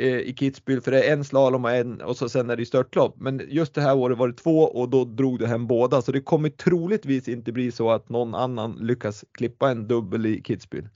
[0.00, 3.14] i Kitzbühel för det är en slalom och en och så sen är det störtlopp.
[3.16, 6.12] Men just det här året var det två och då drog du hem båda så
[6.12, 10.88] det kommer troligtvis inte bli så att någon annan lyckas klippa en dubbel i Kitzbühel.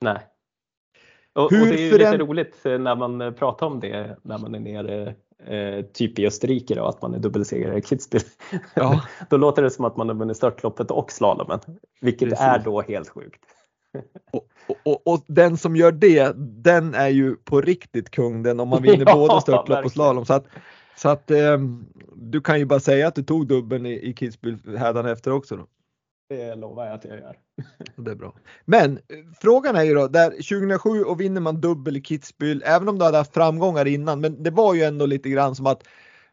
[0.00, 0.18] Nej.
[1.34, 4.38] Och, och det är ju lite roligt eh, när man eh, pratar om det när
[4.38, 5.14] man är nere
[5.46, 8.24] eh, typ i Österrike då, att man är dubbelsegrare i Kitzbühel.
[8.74, 9.02] Ja.
[9.30, 11.60] då låter det som att man har vunnit störtloppet och slalomen,
[12.00, 12.44] vilket Precis.
[12.44, 13.40] är då helt sjukt.
[14.32, 14.48] Och,
[14.82, 18.82] och, och, den som gör det, den är ju på riktigt kung den om man
[18.82, 20.26] vinner ja, både störtlopp och slalom.
[20.26, 20.46] Så att,
[20.96, 21.58] så att eh,
[22.14, 25.56] du kan ju bara säga att du tog dubbeln i, i Kitzbühel efter också.
[25.56, 25.66] Då.
[26.28, 27.36] Det lovar jag att jag gör.
[27.96, 28.34] Det är bra.
[28.64, 29.00] Men eh,
[29.40, 33.04] frågan är ju då, där 2007 och vinner man dubbel i Kitzbühel, även om du
[33.04, 35.82] hade haft framgångar innan, men det var ju ändå lite grann som att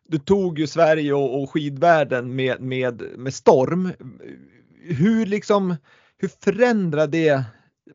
[0.08, 3.91] du tog ju Sverige och, och skidvärlden med, med, med storm.
[4.82, 5.76] Hur liksom,
[6.21, 7.43] hur förändrar det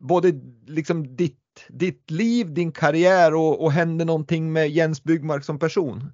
[0.01, 0.33] både
[0.67, 6.13] liksom ditt, ditt liv, din karriär och, och hände någonting med Jens Byggmark som person?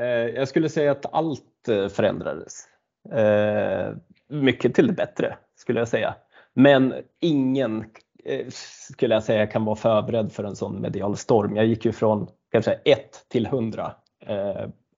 [0.00, 2.68] Eh, jag skulle säga att allt eh, förändrades.
[3.12, 3.94] Eh,
[4.28, 6.14] mycket till det bättre skulle jag säga.
[6.54, 7.84] Men ingen
[8.92, 11.56] skulle jag säga kan vara förberedd för en sån medial storm.
[11.56, 13.94] Jag gick ju från kanske 1 till 100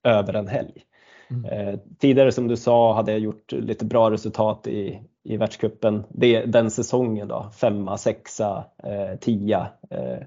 [0.04, 0.84] över en helg.
[1.32, 1.44] Mm.
[1.44, 6.04] Eh, tidigare som du sa hade jag gjort lite bra resultat i, i världscupen
[6.46, 9.68] den säsongen då, femma, sexa, eh, tia.
[9.90, 10.18] Eh,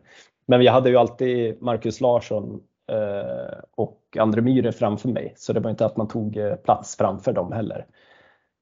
[0.47, 2.59] men jag hade ju alltid Marcus Larsson
[2.91, 6.95] eh, och André Myhre framför mig så det var inte att man tog eh, plats
[6.97, 7.85] framför dem heller.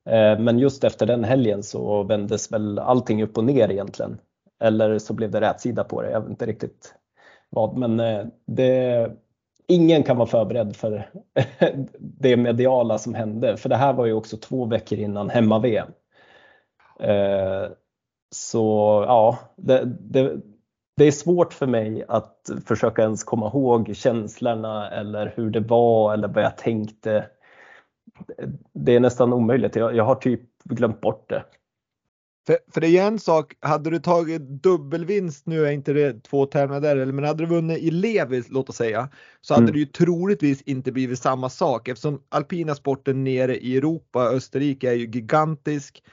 [0.10, 4.20] Eh, men just efter den helgen så vändes väl allting upp och ner egentligen.
[4.60, 6.96] Eller så blev det rätsida på det, jag vet inte riktigt
[7.50, 7.78] vad.
[7.78, 9.12] Men eh, det,
[9.68, 11.10] ingen kan vara förberedd för
[12.00, 13.58] det mediala som hände.
[13.58, 15.88] För det här var ju också två veckor innan hemma-VM.
[17.00, 17.72] Eh,
[18.36, 20.42] så ja, det, det,
[20.98, 26.14] det är svårt för mig att försöka ens komma ihåg känslorna eller hur det var
[26.14, 27.26] eller vad jag tänkte.
[28.74, 29.76] Det är nästan omöjligt.
[29.76, 31.44] Jag, jag har typ glömt bort det.
[32.48, 36.46] För, för det är en sak, hade du tagit dubbelvinst, nu är inte det två
[36.46, 39.10] tävlingar där, men hade du vunnit i Levis, låt oss säga,
[39.42, 39.74] så hade mm.
[39.74, 44.94] det ju troligtvis inte blivit samma sak eftersom alpina sporten nere i Europa, Österrike är
[44.94, 46.04] ju gigantisk.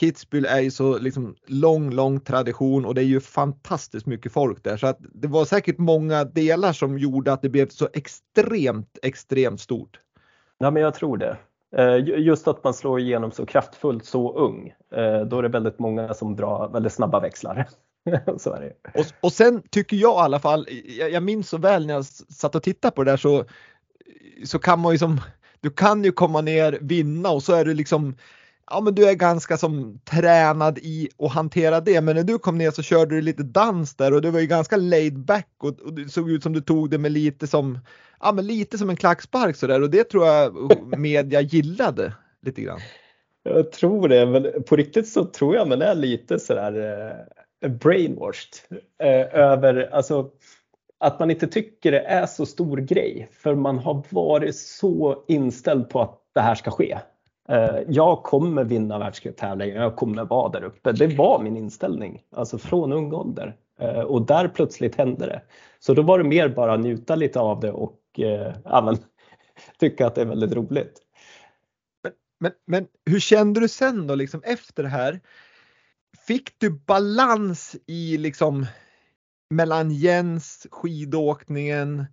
[0.00, 4.64] Kitzbühel är ju så liksom lång, lång tradition och det är ju fantastiskt mycket folk
[4.64, 8.98] där så att det var säkert många delar som gjorde att det blev så extremt,
[9.02, 10.00] extremt stort.
[10.58, 11.36] Ja, men jag tror det.
[11.76, 15.78] Eh, just att man slår igenom så kraftfullt så ung, eh, då är det väldigt
[15.78, 17.68] många som drar väldigt snabba växlar.
[18.38, 19.00] så är det.
[19.00, 20.66] Och, och sen tycker jag i alla fall,
[20.98, 23.44] jag, jag minns så väl när jag satt och tittade på det där så,
[24.44, 25.20] så kan man ju som,
[25.60, 28.16] du kan ju komma ner, vinna och så är du liksom
[28.70, 32.00] ja men du är ganska som tränad i att hantera det.
[32.00, 34.46] Men när du kom ner så körde du lite dans där och du var ju
[34.46, 37.78] ganska laid back och, och det såg ut som du tog det med lite som,
[38.20, 40.54] ja men lite som en klackspark sådär och det tror jag
[40.98, 42.80] media gillade lite grann.
[43.42, 47.26] Jag tror det, men på riktigt så tror jag man är lite sådär
[47.62, 50.30] eh, brainwashed eh, över, alltså
[50.98, 55.88] att man inte tycker det är så stor grej för man har varit så inställd
[55.90, 56.98] på att det här ska ske.
[57.50, 60.92] Eh, jag kommer vinna världscuptävlingen, jag kommer vara där uppe.
[60.92, 63.56] Det var min inställning, alltså från ung ålder.
[63.80, 65.42] Eh, och där plötsligt hände det.
[65.78, 68.96] Så då var det mer bara njuta lite av det och eh, ja, men,
[69.78, 71.00] tycka att det är väldigt roligt.
[72.02, 75.20] Men, men, men hur kände du sen då liksom efter det här?
[76.26, 78.66] Fick du balans i liksom
[79.50, 82.06] mellan Jens, skidåkningen,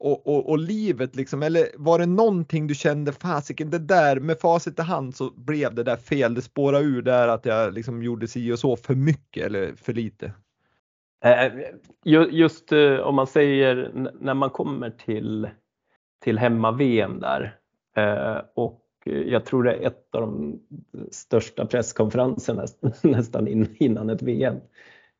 [0.00, 1.42] och, och, och, livet liksom?
[1.42, 5.74] Eller var det någonting du kände fasiken det där med facit i hand så blev
[5.74, 6.34] det där fel.
[6.34, 9.92] Det spårade ur där att jag liksom gjorde si och så för mycket eller för
[9.92, 10.32] lite.
[11.24, 11.52] Eh, eh,
[12.30, 15.48] just eh, om man säger när man kommer till,
[16.24, 17.56] till hemma-VM där
[18.54, 20.60] och jag tror det är ett av de
[21.10, 22.64] största presskonferenserna
[23.02, 24.56] nästan innan ett VM.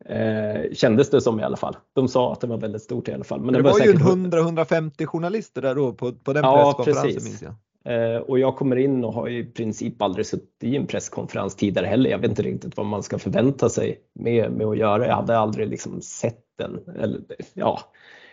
[0.04, 1.76] Eh, kändes det som i alla fall.
[1.92, 3.40] De sa att det var väldigt stort i alla fall.
[3.40, 7.24] Men det, det var, var ju 100-150 journalister där då på, på den ja, presskonferensen
[7.24, 7.54] minns jag.
[7.84, 11.86] Eh, och jag kommer in och har i princip aldrig suttit i en presskonferens tidigare
[11.86, 12.10] heller.
[12.10, 15.06] Jag vet inte riktigt vad man ska förvänta sig med, med att göra.
[15.06, 16.80] Jag hade aldrig liksom sett den.
[16.98, 17.20] Eller,
[17.54, 17.80] ja.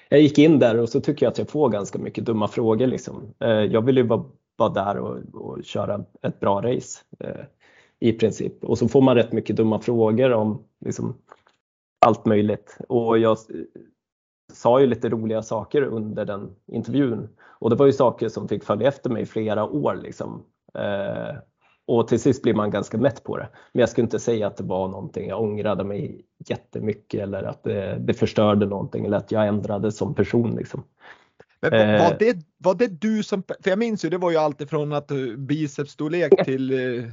[0.10, 2.88] Jag gick in där och så tycker jag att jag får ganska mycket dumma frågor.
[2.88, 3.34] Liksom.
[3.40, 4.24] Eh, jag vill ju bara
[4.56, 7.46] vara där och, och köra ett bra race eh,
[8.00, 8.64] i princip.
[8.64, 11.16] Och så får man rätt mycket dumma frågor om liksom,
[12.06, 12.78] allt möjligt.
[12.90, 13.38] Och jag
[14.54, 18.64] sa ju lite roliga saker under den intervjun och det var ju saker som fick
[18.64, 20.44] följa efter mig flera år liksom.
[20.74, 21.36] Eh,
[21.86, 23.50] och till sist blir man ganska mätt på det.
[23.72, 27.64] Men jag skulle inte säga att det var någonting jag ångrade mig jättemycket eller att
[27.64, 30.56] det, det förstörde någonting eller att jag ändrade som person.
[30.56, 30.84] Liksom.
[31.60, 32.18] Men var, eh.
[32.20, 35.18] det, var det du som, för jag minns ju det var ju alltifrån att eh,
[35.38, 37.06] bicepsstorlek till eh,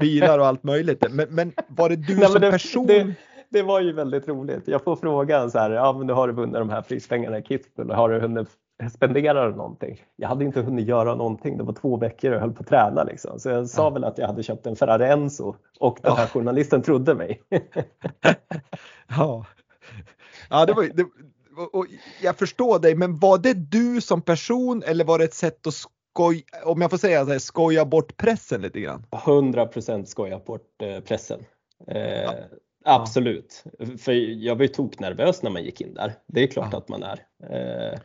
[0.00, 1.04] bilar och allt möjligt.
[1.10, 2.86] Men, men var det du Nej, som det, person?
[2.86, 3.14] Det,
[3.52, 4.68] det var ju väldigt roligt.
[4.68, 7.42] Jag får frågan så här, ja men nu har du vunnit de här prispengarna i
[7.42, 8.48] Kitzbühel, har du hunnit
[8.94, 10.02] spendera någonting?
[10.16, 12.68] Jag hade inte hunnit göra någonting, det var två veckor och jag höll på att
[12.68, 13.40] träna liksom.
[13.40, 13.90] Så jag sa ja.
[13.90, 16.26] väl att jag hade köpt en Ferrari Enzo och den här ja.
[16.26, 17.42] journalisten trodde mig.
[19.08, 19.46] ja,
[20.50, 21.04] ja det var det,
[21.72, 21.86] och
[22.22, 25.74] jag förstår dig, men var det du som person eller var det ett sätt att
[25.74, 29.06] skoja, om jag får säga så här, skoja bort pressen lite grann?
[29.10, 31.40] 100% skoja bort eh, pressen.
[31.86, 32.34] Eh, ja.
[32.90, 33.64] Absolut,
[33.98, 36.14] för jag var ju toknervös när man gick in där.
[36.26, 36.78] Det är klart ja.
[36.78, 37.18] att man är.
[37.42, 37.98] Eh,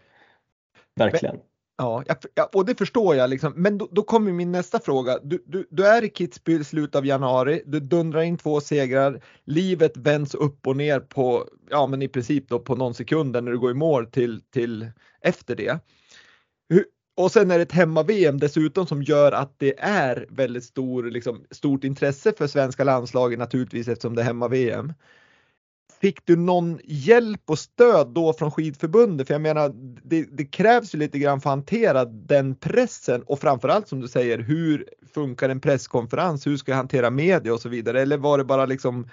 [0.96, 1.36] verkligen.
[1.36, 1.44] Men,
[1.78, 2.04] ja,
[2.36, 3.54] ja, och det förstår jag liksom.
[3.56, 5.20] Men då, då kommer min nästa fråga.
[5.24, 7.64] Du, du, du är i Kitzbühel i slutet av januari.
[7.66, 9.24] Du dundrar in två segrar.
[9.46, 13.52] Livet vänds upp och ner på, ja men i princip då på någon sekund när
[13.52, 14.92] du går i mål till, till
[15.22, 15.80] efter det.
[16.70, 16.86] Hur,
[17.16, 21.46] och sen är det ett hemma-VM dessutom som gör att det är väldigt stor, liksom,
[21.52, 24.94] stort intresse för svenska landslaget naturligtvis eftersom det är hemma-VM.
[26.02, 29.28] Fick du någon hjälp och stöd då från skidförbundet?
[29.28, 29.72] För jag menar,
[30.04, 34.08] det, det, krävs ju lite grann för att hantera den pressen och framförallt som du
[34.08, 36.48] säger, hur funkar en presskonferens?
[36.48, 38.02] Hur ska jag hantera media och så vidare?
[38.02, 39.10] Eller var det bara liksom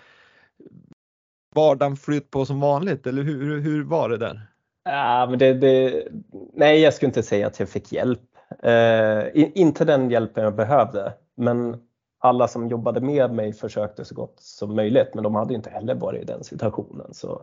[1.55, 3.07] vardagen flytt på som vanligt?
[3.07, 4.51] Eller hur, hur var det där?
[4.85, 6.09] Ja, men det, det,
[6.53, 8.21] nej, jag skulle inte säga att jag fick hjälp.
[8.63, 11.77] Eh, inte den hjälpen jag behövde, men
[12.19, 15.95] alla som jobbade med mig försökte så gott som möjligt men de hade inte heller
[15.95, 17.15] varit i den situationen.
[17.15, 17.43] Så,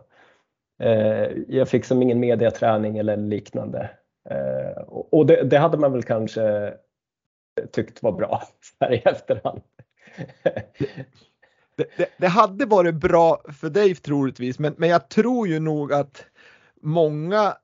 [0.78, 3.90] eh, jag fick som ingen mediaträning eller liknande.
[4.30, 6.74] Eh, och det, det, hade man väl kanske
[7.72, 8.42] tyckt var bra
[8.80, 9.60] här i efterhand.
[11.76, 15.92] det, det, det, hade varit bra för dig troligtvis men, men jag tror ju nog
[15.92, 16.24] att
[16.82, 17.56] många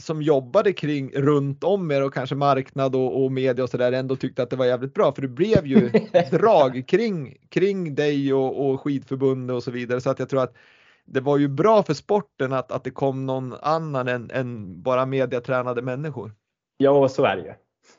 [0.00, 4.16] som jobbade kring runt om er och kanske marknad och, och media och sådär ändå
[4.16, 5.88] tyckte att det var jävligt bra för det blev ju
[6.30, 10.56] drag kring, kring dig och, och skidförbundet och så vidare så att jag tror att
[11.04, 15.06] det var ju bra för sporten att, att det kom någon annan än, än bara
[15.06, 16.34] mediatränade människor.
[16.76, 17.52] Ja, så är det ju.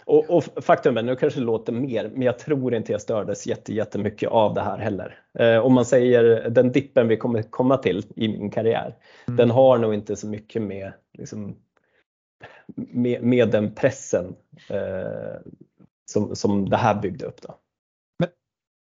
[0.06, 3.48] Och, och faktum är, nu kanske det låter mer, men jag tror inte jag stördes
[3.70, 5.20] jättemycket av det här heller.
[5.40, 8.96] Eh, om man säger den dippen vi kommer komma till i min karriär,
[9.28, 9.38] mm.
[9.38, 11.56] den har nog inte så mycket med liksom,
[12.76, 14.36] med, med den pressen
[14.70, 15.42] eh,
[16.12, 17.42] som, som det här byggde upp.
[17.42, 17.56] Då.
[18.20, 18.30] Men,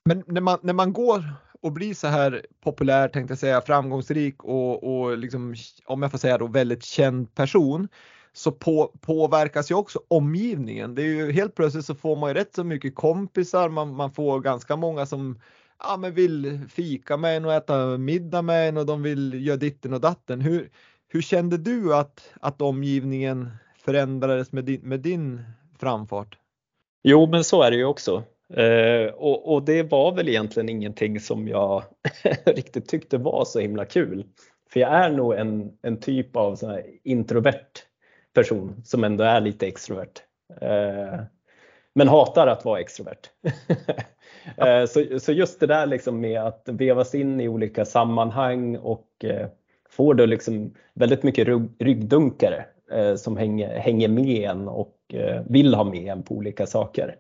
[0.05, 1.25] men när, man, när man går
[1.61, 5.55] och blir så här populär, tänkte jag säga, framgångsrik och, och liksom,
[5.87, 7.89] om jag får säga då väldigt känd person
[8.37, 10.95] så på, påverkas ju också omgivningen.
[10.95, 14.13] Det är ju helt plötsligt så får man ju rätt så mycket kompisar, man, man
[14.13, 15.41] får ganska många som
[15.79, 19.57] ja, men vill fika med en och äta middag med en och de vill göra
[19.57, 20.41] ditten och datten.
[20.41, 20.71] Hur,
[21.09, 25.43] hur kände du att, att omgivningen förändrades med din, med din
[25.79, 26.39] framfart?
[27.03, 28.23] Jo, men så är det ju också.
[28.55, 31.83] Eh, och, och, det var väl egentligen ingenting som jag
[32.47, 34.25] riktigt tyckte var så himla kul.
[34.71, 37.86] För jag är nog en, en typ av sån introvert
[38.37, 40.23] person som ändå är lite extrovert.
[40.61, 41.21] Eh,
[41.95, 43.31] men hatar att vara extrovert.
[43.41, 43.95] Ja.
[44.57, 49.25] Eh, så, så just det där liksom med att vevas in i olika sammanhang och
[49.25, 49.49] eh,
[49.91, 52.65] får då liksom väldigt mycket ryggdunkare
[53.17, 54.97] som hänger, hänger med en och
[55.47, 57.17] vill ha med en på olika saker.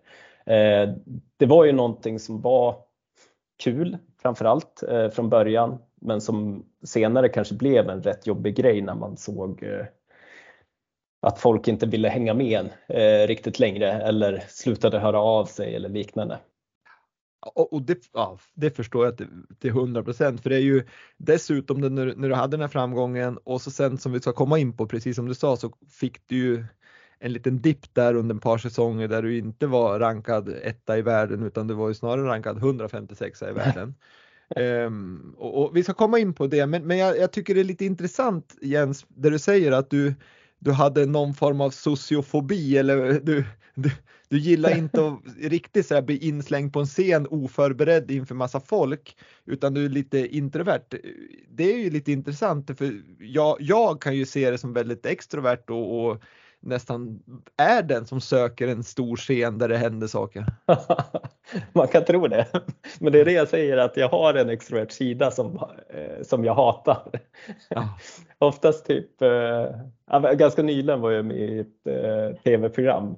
[1.36, 2.76] Det var ju någonting som var
[3.64, 9.16] kul framförallt från början men som senare kanske blev en rätt jobbig grej när man
[9.16, 9.64] såg
[11.26, 15.74] att folk inte ville hänga med en eh, riktigt längre eller slutade höra av sig
[15.74, 16.38] eller liknande.
[17.54, 20.84] Och det, ja, det förstår jag till, till 100 procent för det är ju
[21.16, 24.32] dessutom det, när, när, du hade den här framgången och så sen som vi ska
[24.32, 26.64] komma in på precis som du sa så fick du ju
[27.18, 31.02] en liten dipp där under ett par säsonger där du inte var rankad etta i
[31.02, 33.94] världen utan du var ju snarare rankad 156 i världen.
[34.56, 37.60] um, och, och, vi ska komma in på det men, men jag, jag, tycker det
[37.60, 40.14] är lite intressant Jens, där du säger att du,
[40.58, 43.90] du hade någon form av sociofobi eller du, du,
[44.28, 49.16] du gillar inte att riktigt så bli inslängd på en scen oförberedd inför massa folk
[49.44, 50.84] utan du är lite introvert.
[51.50, 55.70] Det är ju lite intressant för jag, jag kan ju se det som väldigt extrovert
[55.70, 56.22] och, och
[56.60, 57.22] nästan
[57.56, 60.46] är den som söker en stor scen där det händer saker.
[61.72, 62.46] Man kan tro det.
[63.00, 65.56] Men det är det jag säger att jag har en extrovert sida som,
[65.88, 67.20] eh, som jag hatar.
[67.68, 67.98] Ja.
[68.38, 73.16] Oftast typ, eh, ganska nyligen var jag med i ett eh, tv-program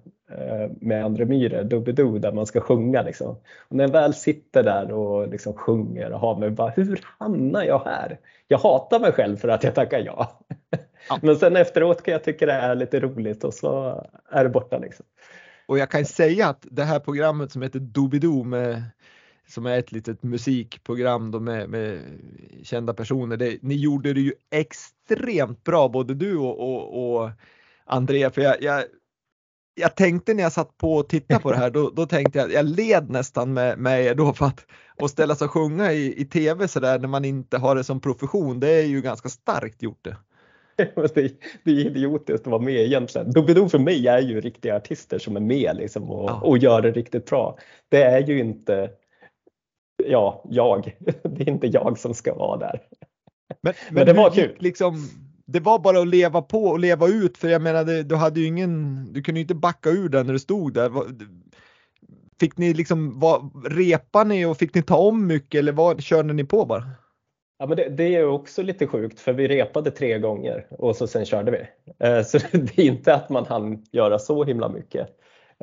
[0.80, 3.02] med André Myhre, Doobidoo, där man ska sjunga.
[3.02, 3.36] Liksom.
[3.68, 7.62] Och när jag väl sitter där och liksom sjunger och har mig bara, hur hamnar
[7.62, 8.18] jag här?
[8.48, 10.40] Jag hatar mig själv för att jag tackar ja.
[11.08, 11.18] Ja.
[11.22, 14.78] Men sen efteråt kan jag tycka det är lite roligt och så är det borta
[14.78, 15.06] liksom.
[15.66, 18.82] Och jag kan säga att det här programmet som heter Doobidoo med
[19.48, 22.00] som är ett litet musikprogram då med, med
[22.62, 23.36] kända personer.
[23.36, 27.30] Det, ni gjorde det ju extremt bra både du och, och, och
[27.86, 28.84] Andrea för jag, jag,
[29.74, 32.52] jag, tänkte när jag satt på och tittade på det här då, då tänkte jag,
[32.52, 34.66] jag led nästan med, med er då för att
[35.02, 38.00] att ställa sig och sjunga i, i tv sådär när man inte har det som
[38.00, 40.16] profession det är ju ganska starkt gjort det.
[41.14, 43.32] det, det är idiotiskt att vara med egentligen.
[43.32, 46.40] Doobidoo för mig är ju riktiga artister som är med liksom och, ja.
[46.40, 47.58] och gör det riktigt bra.
[47.88, 48.90] Det är ju inte
[50.06, 50.96] ja, jag.
[51.22, 52.80] Det är inte jag som ska vara där.
[53.62, 54.56] Men, men, men det var kul.
[54.58, 55.08] Liksom,
[55.46, 58.46] det var bara att leva på och leva ut för jag menar du hade ju
[58.46, 60.92] ingen, du kunde ju inte backa ur den när du stod där.
[62.40, 66.32] Fick ni liksom, var, repa ni och fick ni ta om mycket eller vad körde
[66.32, 66.84] ni på bara?
[67.58, 71.06] Ja, men det, det, är också lite sjukt för vi repade tre gånger och så
[71.06, 71.66] sen körde vi.
[72.06, 75.08] Eh, så det är inte att man hann göra så himla mycket.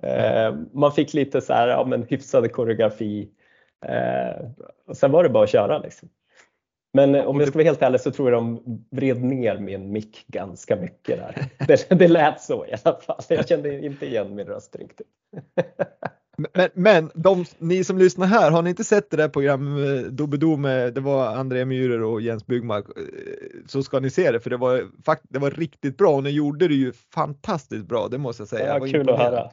[0.02, 3.30] Eh, man fick lite så här, ja, men hyfsad koreografi.
[3.86, 4.46] Eh,
[4.88, 5.80] och sen var det bara att köra.
[5.80, 6.10] Liksom.
[6.94, 10.26] Men om jag ska vara helt ärlig så tror jag de vred ner min mick
[10.28, 11.46] ganska mycket där.
[11.68, 13.20] Det, det lät så i alla fall.
[13.30, 15.08] Jag kände inte igen min röst riktigt.
[16.38, 20.58] Men, men de, ni som lyssnar här, har ni inte sett det där programmet Doobidoo
[20.58, 23.04] med, det var André Myhrer och Jens Byggmark, eh,
[23.68, 24.88] så ska ni se det för det var,
[25.30, 28.78] det var riktigt bra och ni gjorde det ju fantastiskt bra, det måste jag säga.
[28.80, 29.50] Ja, kul att höra.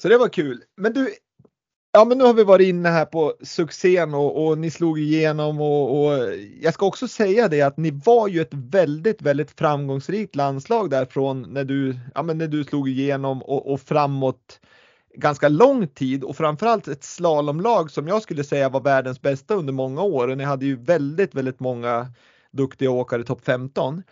[0.00, 0.62] Så det var kul.
[0.76, 1.08] Men du,
[1.92, 5.60] Ja men nu har vi varit inne här på succén och, och ni slog igenom
[5.60, 6.18] och, och,
[6.60, 11.46] jag ska också säga det att ni var ju ett väldigt, väldigt framgångsrikt landslag därifrån
[11.48, 14.60] när du, ja, men när du slog igenom och, och framåt
[15.18, 19.72] ganska lång tid och framförallt ett slalomlag som jag skulle säga var världens bästa under
[19.72, 22.06] många år och ni hade ju väldigt, väldigt många
[22.50, 24.02] duktiga åkare i topp 15.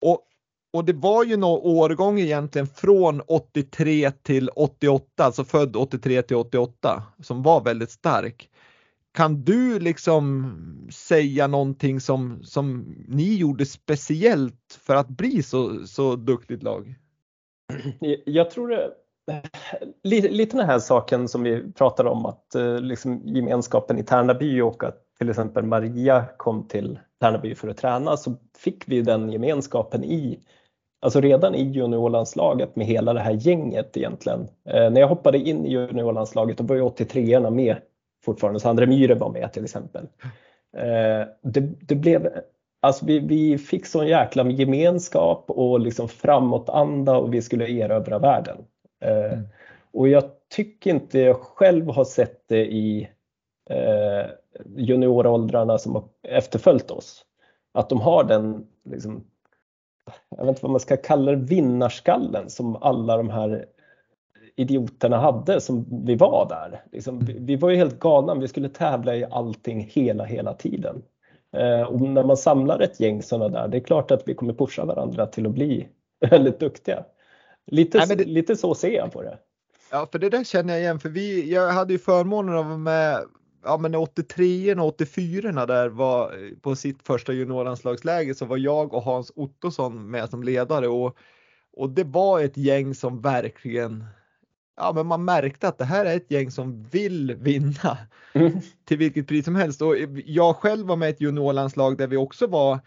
[0.00, 0.24] Och
[0.70, 6.36] och det var ju någon årgång egentligen från 83 till 88, alltså född 83 till
[6.36, 8.50] 88, som var väldigt stark.
[9.14, 10.52] Kan du liksom
[10.92, 16.94] säga någonting som, som ni gjorde speciellt för att bli så, så duktigt lag?
[18.24, 18.92] Jag tror det
[20.02, 24.60] lite, lite den här saken som vi pratade om att eh, liksom, gemenskapen i Tärnaby
[24.60, 29.32] och att till exempel Maria kom till Tärnaby för att träna så fick vi den
[29.32, 30.40] gemenskapen i
[31.00, 34.48] Alltså redan i juniorlandslaget med hela det här gänget egentligen.
[34.64, 37.76] Eh, när jag hoppade in i juniorlandslaget då var ju 83orna med
[38.24, 40.06] fortfarande, Sandra Myhre var med till exempel.
[40.76, 42.28] Eh, det, det, blev,
[42.80, 48.56] alltså vi, vi fick sån jäkla gemenskap och liksom framåtanda och vi skulle erövra världen.
[49.00, 49.44] Eh, mm.
[49.92, 53.08] Och jag tycker inte jag själv har sett det i
[53.70, 54.30] eh,
[54.76, 57.24] junioråldrarna som har efterföljt oss.
[57.72, 59.24] Att de har den liksom,
[60.28, 63.66] jag vet inte vad man ska kalla det, vinnarskallen som alla de här
[64.56, 66.82] idioterna hade som vi var där.
[66.92, 71.02] Liksom, vi, vi, var ju helt galna, vi skulle tävla i allting hela, hela tiden.
[71.52, 74.52] Eh, och när man samlar ett gäng sådana där, det är klart att vi kommer
[74.52, 75.88] pusha varandra till att bli
[76.30, 77.04] väldigt duktiga.
[77.70, 78.24] Lite, Nej, det...
[78.24, 79.38] lite så ser jag på det.
[79.90, 82.76] Ja, för det där känner jag igen, för vi, jag hade ju förmånen att vara
[82.76, 83.24] med
[83.64, 89.02] ja men 83 och 84 där var på sitt första juniorlandslagsläge så var jag och
[89.02, 91.16] Hans Ottosson med som ledare och,
[91.76, 94.04] och det var ett gäng som verkligen
[94.76, 97.98] Ja men man märkte att det här är ett gäng som vill vinna
[98.32, 98.52] mm.
[98.84, 102.16] till vilket pris som helst och jag själv var med i ett juniorlandslag där vi
[102.16, 102.78] också var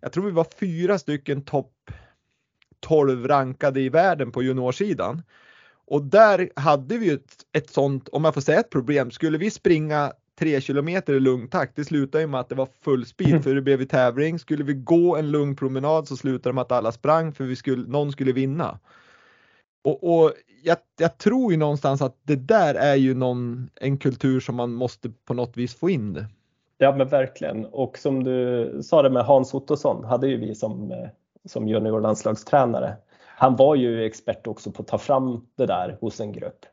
[0.00, 1.90] Jag tror vi var fyra stycken topp
[2.86, 5.22] 12 rankade i världen på juniorsidan.
[5.86, 9.50] Och där hade vi ett, ett sånt, om man får säga ett problem, skulle vi
[9.50, 13.30] springa tre kilometer i lugn takt, det slutade ju med att det var full speed
[13.30, 13.42] mm.
[13.42, 14.38] för det blev tävling.
[14.38, 17.56] Skulle vi gå en lugn promenad så slutade det med att alla sprang för vi
[17.56, 18.78] skulle, någon skulle vinna.
[19.84, 20.32] Och, och
[20.62, 24.72] jag, jag, tror ju någonstans att det där är ju någon, en kultur som man
[24.72, 26.26] måste på något vis få in det.
[26.78, 30.92] Ja men verkligen och som du sa det med Hans Ottosson hade ju vi som,
[30.92, 31.08] eh,
[31.46, 32.96] som juniorlandslagstränare.
[33.36, 36.66] Han var ju expert också på att ta fram det där hos en grupp.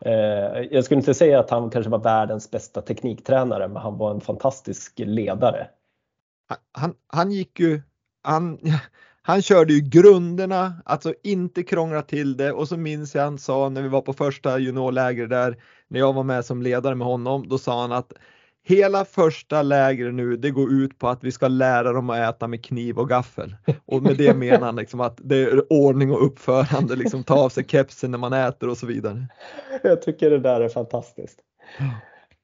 [0.00, 0.12] Eh,
[0.70, 4.20] jag skulle inte säga att han kanske var världens bästa tekniktränare, men han var en
[4.20, 5.68] fantastisk ledare.
[6.72, 7.82] Han, han gick ju,
[8.22, 8.58] han,
[9.22, 13.68] han körde ju grunderna, alltså inte krångla till det och så minns jag han sa
[13.68, 15.56] när vi var på första juniorläger där,
[15.88, 18.12] när jag var med som ledare med honom, då sa han att
[18.62, 22.46] Hela första lägret nu, det går ut på att vi ska lära dem att äta
[22.46, 23.56] med kniv och gaffel.
[23.84, 27.48] Och med det menar han liksom att det är ordning och uppförande, liksom ta av
[27.48, 29.28] sig kepsen när man äter och så vidare.
[29.82, 31.38] Jag tycker det där är fantastiskt.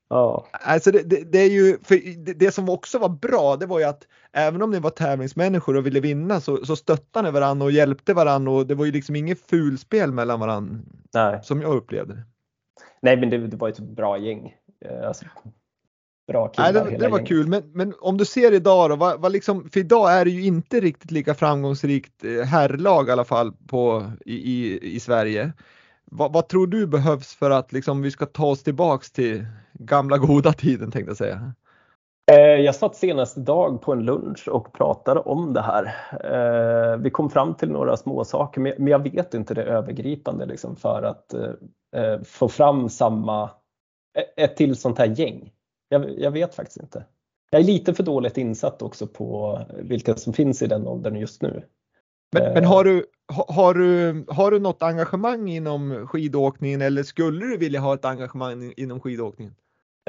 [0.09, 0.47] Ja.
[0.53, 1.77] Alltså det, det, det, är ju,
[2.17, 5.77] det, det, som också var bra, det var ju att även om ni var tävlingsmänniskor
[5.77, 8.93] och ville vinna så, så stöttade ni varandra och hjälpte varandra och det var ju
[8.93, 10.79] liksom inget fulspel mellan varandra.
[11.15, 11.41] Nej.
[11.43, 12.25] Som jag upplevde det.
[13.03, 14.55] Nej, men det, det var ett bra gäng.
[14.85, 15.25] Eh, alltså,
[16.27, 16.73] bra killar.
[16.73, 19.69] Nej, det, det var kul, men, men om du ser idag då, vad, vad liksom,
[19.73, 24.11] för idag är det ju inte riktigt lika framgångsrikt eh, herrlag i alla fall på,
[24.25, 25.53] i, i, i Sverige.
[26.05, 30.19] Vad, vad, tror du behövs för att liksom, vi ska ta oss tillbaks till gamla
[30.19, 31.53] goda tiden tänkte jag säga?
[32.33, 35.85] Eh, jag satt senast idag på en lunch och pratade om det här.
[36.25, 40.77] Eh, vi kom fram till några små saker, men jag vet inte det övergripande liksom
[40.77, 41.35] för att
[42.25, 43.51] få fram samma,
[44.37, 45.51] ett till sånt här gäng.
[45.89, 47.05] Jag, jag, vet faktiskt inte.
[47.51, 51.43] Jag är lite för dåligt insatt också på vilka som finns i den åldern just
[51.43, 51.63] nu.
[52.33, 57.57] Men, men har, du, har, du, har du något engagemang inom skidåkningen eller skulle du
[57.57, 59.55] vilja ha ett engagemang inom skidåkningen?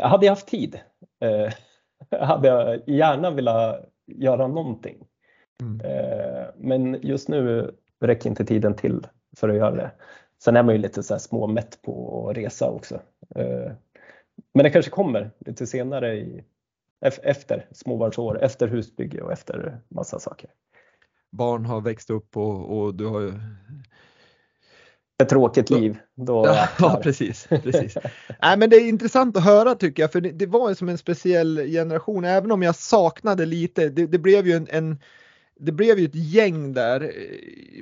[0.02, 0.80] Hade jag haft tid
[1.22, 1.54] eh,
[2.20, 5.06] hade jag gärna velat göra någonting.
[5.62, 5.82] Mm.
[5.82, 9.08] Eh, men just nu räcker inte tiden till
[9.38, 9.92] för att göra det.
[10.44, 12.96] Sen är man ju lite så här småmätt på att resa också.
[13.36, 13.72] Eh,
[14.58, 16.44] men det kanske kommer lite senare i,
[17.02, 20.50] efter småbarnsår, efter husbygge och efter massa saker.
[21.32, 23.34] Barn har växt upp och, och du har ju
[25.24, 25.98] ett tråkigt liv.
[26.16, 27.48] Då ja, precis.
[27.48, 27.98] precis.
[28.42, 30.98] Nej, men det är intressant att höra tycker jag, för det, det var som en
[30.98, 33.90] speciell generation, även om jag saknade lite.
[33.90, 35.00] Det, det blev ju en, en
[35.60, 37.12] det blev ju ett gäng där.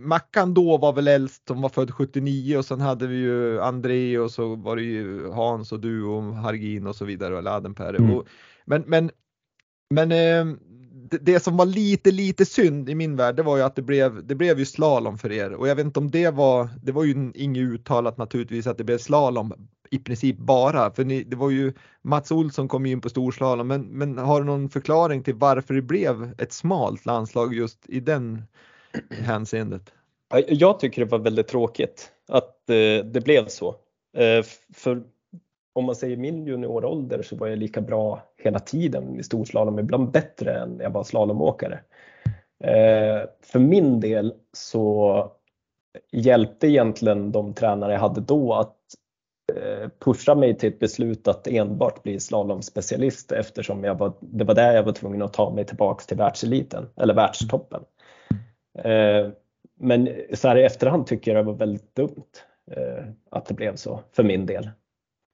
[0.02, 4.18] Mackan då var väl äldst som var född 79 och sen hade vi ju André
[4.18, 7.98] och så var det ju Hans och du och Hargin och så vidare eller Adenpere.
[7.98, 8.22] Mm.
[8.66, 9.12] Men, men,
[9.90, 10.56] men eh,
[11.10, 13.82] det, det, som var lite, lite synd i min värld, det var ju att det
[13.82, 16.92] blev, det blev ju slalom för er och jag vet inte om det var, det
[16.92, 19.54] var ju inget uttalat naturligtvis att det blev slalom
[19.92, 23.82] i princip bara, för ni, det var ju Mats Olsson kom in på storslalom, men,
[23.82, 28.44] men har du någon förklaring till varför det blev ett smalt landslag just i den
[29.10, 29.94] hänseendet?
[30.48, 33.76] Jag tycker det var väldigt tråkigt att eh, det blev så.
[34.18, 35.04] Eh, för
[35.74, 40.12] om man säger min juniorålder så var jag lika bra hela tiden i storslalom, ibland
[40.12, 41.80] bättre än jag var slalomåkare.
[42.64, 45.32] Eh, för min del så
[46.12, 48.78] hjälpte egentligen de tränare jag hade då att
[50.00, 54.76] pusha mig till ett beslut att enbart bli slalomspecialist eftersom jag var, det var där
[54.76, 57.82] jag var tvungen att ta mig tillbaks till världseliten eller världstoppen.
[58.80, 59.30] Eh,
[59.80, 62.24] men så här i efterhand tycker jag det var väldigt dumt
[63.32, 64.64] att det blev så för min del.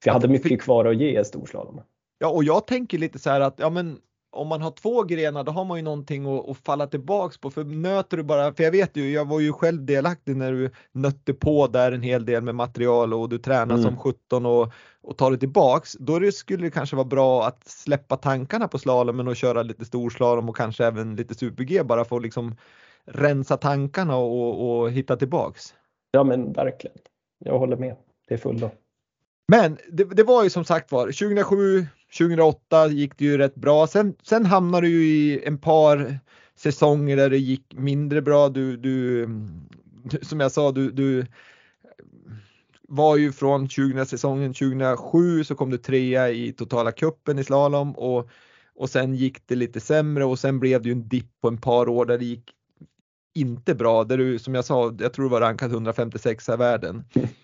[0.04, 1.82] För jag hade mycket kvar att ge i storslalom.
[2.20, 3.98] Ja, och jag tänker lite så här att ja, men
[4.32, 7.52] om man har två grenar då har man ju någonting att, att, falla tillbaks på.
[7.52, 10.72] För nöter du bara, för jag vet ju, jag var ju själv delaktig när du
[10.92, 13.84] nötte på där en hel del med material och du tränar mm.
[13.84, 15.94] som 17 och, och tar det tillbaks.
[16.00, 19.86] Då det skulle det kanske vara bra att släppa tankarna på slalomen och köra lite
[19.86, 22.56] storslalom och kanske även lite super-G bara för att liksom
[23.06, 25.74] rensa tankarna och, och hitta tillbaks.
[26.12, 26.98] Ja men verkligen.
[27.40, 27.96] Jag håller med.
[28.28, 28.64] Det är fullt.
[29.48, 31.86] Men det, det, var ju som sagt var 2007,
[32.18, 33.88] 2008 gick det ju rätt bra.
[33.88, 36.20] Sen, sen hamnade du ju i en par
[36.56, 38.50] säsonger där det gick mindre bra.
[38.50, 39.28] Du, du
[40.22, 41.26] som jag sa, du, du
[42.88, 47.96] var ju från 2000 säsongen 2007 så kom du trea i totala kuppen i slalom
[47.96, 48.30] och,
[48.76, 51.58] och sen gick det lite sämre och sen blev det ju en dipp på en
[51.58, 52.52] par år där det gick
[53.36, 54.04] inte bra.
[54.04, 57.04] Där du som jag sa, jag tror du var rankad 156 i världen.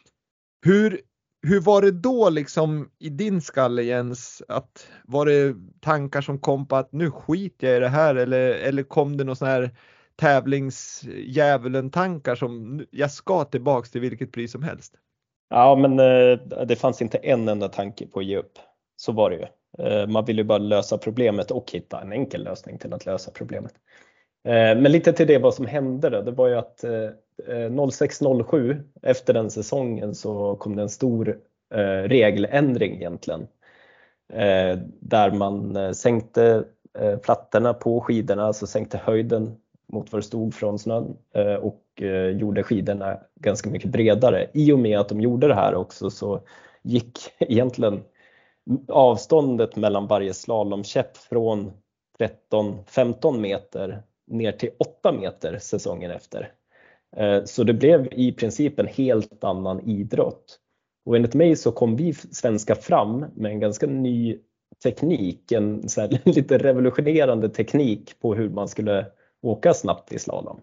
[0.65, 1.01] Hur,
[1.41, 4.43] hur var det då liksom i din skalle Jens?
[4.47, 8.49] Att, var det tankar som kom på att nu skiter jag i det här eller,
[8.49, 9.71] eller kom det någon sån här
[10.15, 14.93] tävlingsdjävulen tankar som jag ska tillbaks till vilket pris som helst?
[15.49, 18.59] Ja men eh, det fanns inte en enda tanke på att ge upp.
[18.95, 19.45] Så var det ju.
[19.79, 23.73] Man man ville bara lösa problemet och hitta en enkel lösning till att lösa problemet.
[24.47, 26.83] Eh, men lite till det vad som hände då, det var ju att
[27.45, 31.39] 06-07 efter den säsongen så kom det en stor
[31.73, 33.47] eh, regeländring egentligen.
[34.33, 36.65] Eh, där man eh, sänkte
[36.99, 39.55] eh, plattorna på skidorna, alltså sänkte höjden
[39.87, 41.17] mot vad det stod från snön
[41.61, 41.83] och
[42.35, 44.47] gjorde skidorna ganska mycket bredare.
[44.53, 46.41] I och med att de gjorde det här också så
[46.81, 48.03] gick egentligen
[48.87, 51.71] avståndet mellan varje slalomkäpp från
[52.51, 56.51] 13-15 meter ner till 8 meter säsongen efter.
[57.15, 60.59] Eh, så det blev i princip en helt annan idrott.
[61.05, 64.37] Och enligt mig så kom vi svenskar fram med en ganska ny
[64.83, 65.83] teknik, en
[66.25, 69.05] lite revolutionerande teknik på hur man skulle
[69.41, 70.61] åka snabbt i slalom.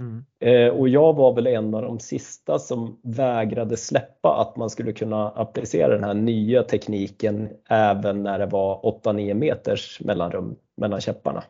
[0.00, 0.24] Mm.
[0.40, 4.92] Eh, och jag var väl en av de sista som vägrade släppa att man skulle
[4.92, 11.44] kunna applicera den här nya tekniken även när det var 8-9 meters mellanrum mellan käpparna.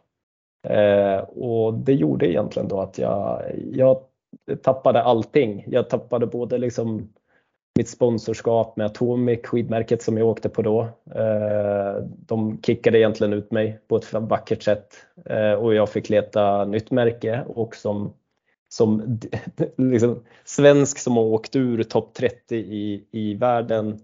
[0.68, 3.42] Eh, och det gjorde egentligen då att jag,
[3.72, 3.98] jag
[4.62, 5.64] tappade allting.
[5.66, 7.08] Jag tappade både liksom
[7.76, 10.80] mitt sponsorskap med Atomic, skidmärket som jag åkte på då.
[11.14, 16.64] Eh, de kickade egentligen ut mig på ett vackert sätt eh, och jag fick leta
[16.64, 18.14] nytt märke och som,
[18.68, 19.18] som
[19.76, 24.00] liksom, svensk som har åkt ur topp 30 i, i världen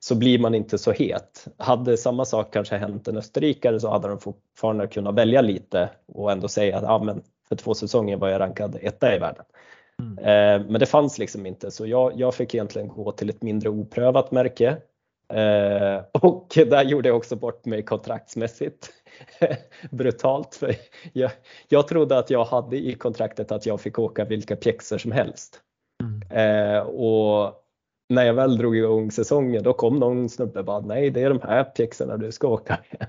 [0.00, 1.46] så blir man inte så het.
[1.56, 6.32] Hade samma sak kanske hänt en österrikare så hade de fortfarande kunnat välja lite och
[6.32, 9.44] ändå säga att ah, men för två säsonger var jag rankad etta i världen.
[10.00, 10.18] Mm.
[10.18, 13.68] Eh, men det fanns liksom inte så jag, jag fick egentligen gå till ett mindre
[13.68, 14.68] oprövat märke
[15.28, 18.90] eh, och där gjorde jag också bort mig kontraktsmässigt.
[19.90, 20.54] Brutalt.
[20.54, 20.74] För
[21.12, 21.30] jag,
[21.68, 25.60] jag trodde att jag hade i kontraktet att jag fick åka vilka pjäxor som helst.
[26.02, 26.22] Mm.
[26.30, 27.60] Eh, och
[28.08, 31.28] när jag väl drog igång säsongen då kom någon snubbe och bara nej det är
[31.28, 33.06] de här pjäxorna du ska åka med.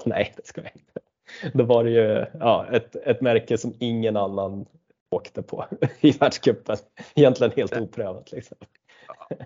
[0.04, 1.05] nej det ska jag inte.
[1.54, 4.66] Då var det ju ja, ett, ett märke som ingen annan
[5.10, 5.64] åkte på
[6.00, 6.76] i världscupen.
[7.14, 8.32] Egentligen helt oprövat.
[8.32, 8.56] Liksom.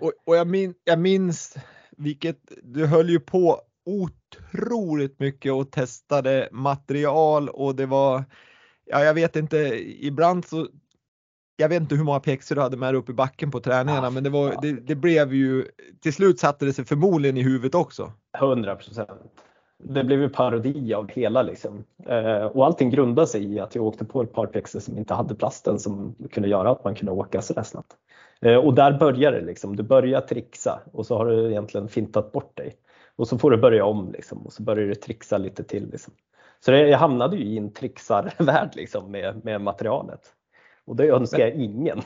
[0.01, 1.55] Och, och jag, min, jag minns
[1.97, 8.23] vilket, du höll ju på otroligt mycket och testade material och det var,
[8.85, 9.57] ja jag vet inte,
[9.99, 10.67] ibland så
[11.55, 14.07] jag vet inte hur många pjäxor du hade med dig upp i backen på träningarna,
[14.07, 15.65] ja, men det, var, det, det, blev ju,
[16.01, 18.11] till slut satte det sig förmodligen i huvudet också.
[18.37, 19.09] 100 procent.
[19.83, 21.83] Det blev ju parodi av hela liksom.
[22.07, 25.13] Eh, och allting grundade sig i att jag åkte på ett par pjäxor som inte
[25.13, 27.93] hade plasten som kunde göra att man kunde åka sådär snabbt.
[28.41, 29.75] Eh, och där börjar det liksom.
[29.75, 32.73] Du börjar trixa och så har du egentligen fintat bort dig.
[33.15, 35.89] Och så får du börja om liksom och så börjar du trixa lite till.
[35.91, 36.13] Liksom.
[36.65, 40.21] Så det, jag hamnade ju i en trixarvärld liksom med, med materialet.
[40.85, 42.01] Och det önskar jag ingen.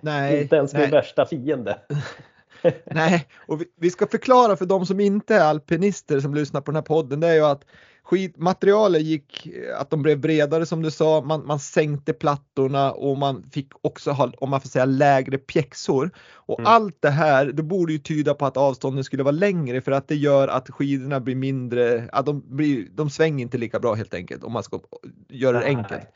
[0.00, 1.78] Nej, inte ens min värsta fiende.
[2.86, 6.70] Nej, och vi, vi, ska förklara för de som inte är alpinister som lyssnar på
[6.70, 7.64] den här podden, det är ju att
[8.02, 9.48] skidmaterialet gick,
[9.78, 14.10] att de blev bredare som du sa, man, man sänkte plattorna och man fick också
[14.10, 16.10] ha, om man får säga, lägre pjäxor.
[16.32, 16.72] Och mm.
[16.72, 20.08] allt det här, det borde ju tyda på att avstånden skulle vara längre för att
[20.08, 24.14] det gör att skidorna blir mindre, att de, blir, de svänger inte lika bra helt
[24.14, 24.80] enkelt om man ska
[25.28, 26.08] göra det enkelt.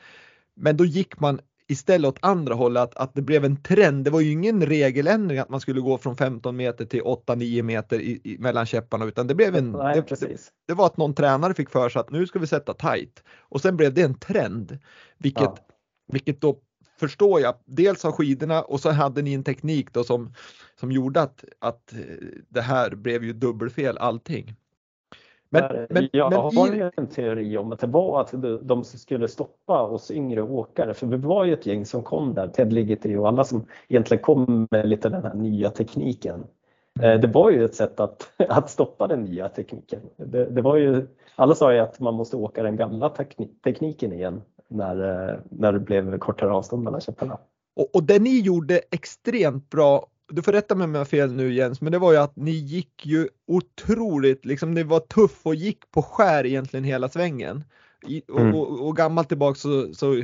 [0.55, 4.05] Men då gick man istället åt andra hållet att, att det blev en trend.
[4.05, 7.99] Det var ju ingen regeländring att man skulle gå från 15 meter till 8-9 meter
[7.99, 10.37] i, i, mellan käpparna utan det blev en Nej, det, det,
[10.67, 13.61] det, var att någon tränare fick för sig att nu ska vi sätta tight och
[13.61, 14.77] sen blev det en trend.
[15.17, 15.57] Vilket, ja.
[16.11, 16.57] vilket då
[16.99, 20.33] förstår jag, dels har skidorna och så hade ni en teknik då som,
[20.79, 21.93] som gjorde att, att
[22.49, 24.55] det här blev ju dubbelfel allting.
[25.61, 26.91] Men, men, jag men har i...
[26.97, 31.17] en teori om att det var att de skulle stoppa oss yngre åkare för vi
[31.17, 34.89] var ju ett gäng som kom där, Ted Ligeti och alla som egentligen kom med
[34.89, 36.43] lite den här nya tekniken.
[37.01, 39.99] Eh, det var ju ett sätt att, att stoppa den nya tekniken.
[40.17, 43.09] Det, det var ju, alla sa ju att man måste åka den gamla
[43.63, 47.37] tekniken igen när, eh, när det blev kortare avstånd mellan käpparna.
[47.75, 51.33] Och, och det ni gjorde extremt bra du får rätta mig om jag har fel
[51.33, 55.45] nu Jens, men det var ju att ni gick ju otroligt, liksom ni var tuff
[55.45, 57.63] och gick på skär egentligen hela svängen.
[58.07, 58.55] I, och, mm.
[58.55, 60.23] och, och, gammalt tillbaka så, så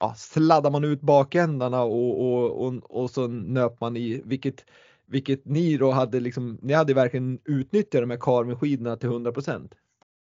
[0.00, 4.64] ja, sladdar man ut bakändarna och, och, och, och så nöp man i, vilket,
[5.06, 9.70] vilket ni då hade liksom, ni hade verkligen utnyttjat de här karmeskidorna till 100%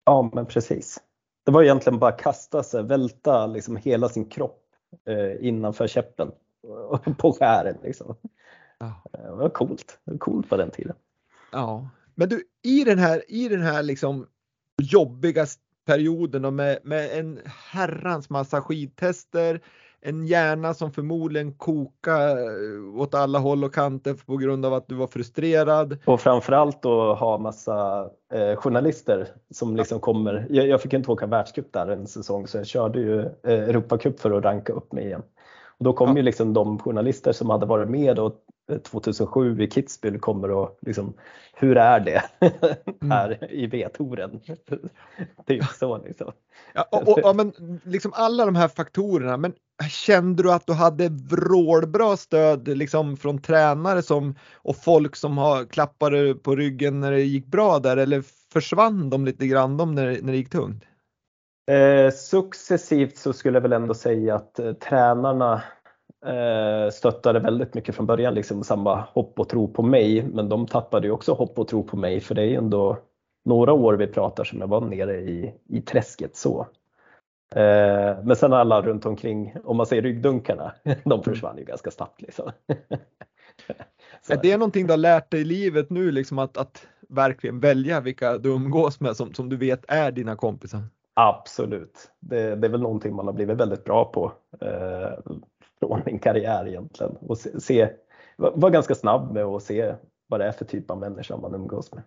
[0.04, 1.00] Ja, men precis.
[1.44, 4.62] Det var egentligen bara kasta sig, välta liksom hela sin kropp
[5.08, 6.30] eh, innanför käppen
[7.18, 7.76] på skären.
[7.82, 8.16] Liksom.
[8.78, 9.02] Ja.
[9.12, 9.98] Det var coolt.
[10.04, 10.96] Det var coolt på den tiden.
[11.52, 14.26] Ja, men du i den här, i den här liksom
[14.82, 15.46] jobbiga
[15.86, 19.60] perioden och med, med en herrans massa skidtester,
[20.00, 22.36] en hjärna som förmodligen kokar
[23.00, 25.98] åt alla håll och kanter på grund av att du var frustrerad.
[26.04, 30.46] Och framförallt då ha massa eh, journalister som liksom kommer.
[30.50, 34.20] Jag, jag, fick inte åka världscup där en säsong så jag körde ju eh, Europacup
[34.20, 35.22] för att ranka upp mig igen.
[35.78, 36.16] Och då kom ja.
[36.16, 38.43] ju liksom de journalister som hade varit med och
[38.82, 41.14] 2007 i Kitzbühel kommer och liksom,
[41.54, 43.10] hur är det mm.
[43.10, 43.50] här mm.
[43.50, 44.40] i V-touren?
[45.46, 46.32] typ så liksom.
[46.74, 49.52] Ja, och, och, ja, men liksom alla de här faktorerna, men
[49.90, 55.64] kände du att du hade vrålbra stöd liksom från tränare som, och folk som har
[55.64, 60.22] klappade på ryggen när det gick bra där eller försvann de lite grann de när,
[60.22, 60.84] när det gick tungt?
[61.70, 65.62] Eh, successivt så skulle jag väl ändå säga att eh, tränarna
[66.26, 70.22] eh, stöttade väldigt mycket från början, liksom samma hopp och tro på mig.
[70.22, 72.98] Men de tappade ju också hopp och tro på mig för det är ju ändå
[73.44, 76.66] några år vi pratar som jag var nere i, i träsket så.
[77.54, 82.22] Eh, men sen alla runt omkring, om man säger ryggdunkarna, de försvann ju ganska snabbt.
[82.22, 82.50] Liksom.
[84.28, 88.00] är det någonting du har lärt dig i livet nu, liksom att, att verkligen välja
[88.00, 90.82] vilka du umgås med som, som du vet är dina kompisar?
[91.14, 94.32] Absolut, det, det är väl någonting man har blivit väldigt bra på.
[94.60, 95.12] Eh,
[95.88, 97.16] från min karriär egentligen.
[97.20, 97.88] Och se, se,
[98.36, 99.94] var ganska snabb med att se
[100.26, 102.02] vad det är för typ av människa man umgås med.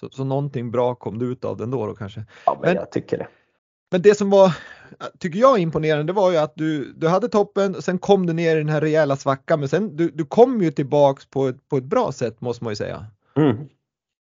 [0.00, 2.24] Så, så någonting bra kom det ut av den då, då kanske?
[2.46, 3.28] Ja, men, men jag tycker det.
[3.90, 4.56] Men det som var,
[5.18, 8.56] tycker jag imponerande, var ju att du, du hade toppen, och sen kom du ner
[8.56, 11.76] i den här rejäla svackan, men sen du, du kom ju tillbaks på ett, på
[11.76, 13.06] ett bra sätt måste man ju säga.
[13.36, 13.68] Mm.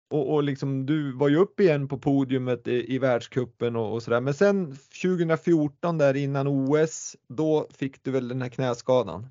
[0.10, 4.04] Och, och liksom, du var ju upp igen på podiumet i, i världskuppen och, och
[4.04, 4.22] sådär.
[4.22, 9.28] Men sen 2014 där innan OS, då fick du väl den här knäskadan?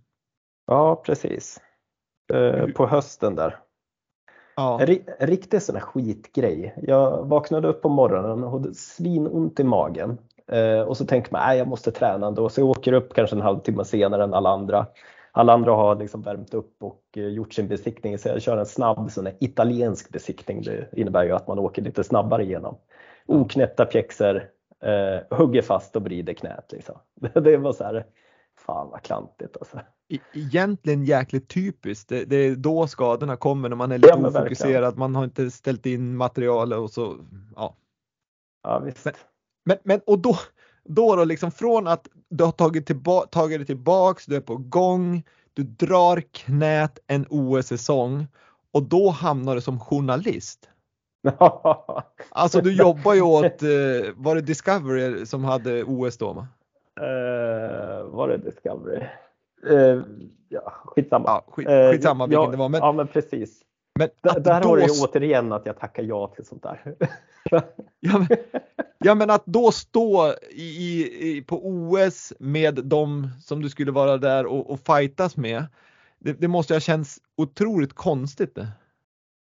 [0.66, 1.60] Ja, precis.
[2.32, 3.58] Eh, på hösten där.
[4.56, 4.80] Ja.
[4.80, 6.74] En, en riktig sån här skitgrej.
[6.82, 10.18] Jag vaknade upp på morgonen och hade svinont i magen.
[10.52, 12.48] Eh, och så tänker man, att jag måste träna ändå.
[12.48, 14.86] Så jag åker upp kanske en halvtimme senare än alla andra
[15.36, 18.66] alla andra har liksom värmt upp och eh, gjort sin besiktning så jag kör en
[18.66, 20.62] snabb sån italiensk besiktning.
[20.62, 22.76] Det innebär ju att man åker lite snabbare igenom.
[23.26, 24.36] Oknäppta pjäxor,
[24.82, 26.72] eh, hugger fast och vrider knät.
[26.72, 26.98] Liksom.
[27.34, 28.06] Det var så här,
[28.66, 29.80] fan vad klantigt alltså.
[30.34, 32.08] Egentligen jäkligt typiskt.
[32.08, 34.98] Det, det, är då skadorna kommer när man är lite ja, ofokuserad.
[34.98, 37.16] Man har inte ställt in material och så.
[37.56, 37.76] Ja,
[38.62, 39.04] ja visst.
[39.04, 39.14] Men,
[39.64, 40.36] men, men och då,
[40.84, 44.56] då då liksom från att du har tagit, tillba tagit det tillbaks, du är på
[44.56, 45.22] gång,
[45.54, 48.26] du drar knät en OS-säsong
[48.72, 50.68] och då hamnar du som journalist.
[52.30, 56.46] alltså du jobbar ju åt, eh, var det Discovery som hade OS då?
[57.00, 59.02] Uh, var det Discovery?
[59.70, 60.02] Uh,
[60.48, 61.24] ja, skitsamma.
[61.26, 62.68] Ja, skit, skitsamma uh, vilken ja, det var.
[62.68, 63.62] Men, ja, men precis.
[63.98, 66.94] Men där, där har du återigen att jag tackar ja till sånt där.
[68.00, 68.28] ja, men,
[68.98, 74.16] ja, men att då stå i, i, på OS med de som du skulle vara
[74.16, 75.64] där och, och fightas med.
[76.18, 78.54] Det, det måste ha känts otroligt konstigt.
[78.54, 78.68] Det.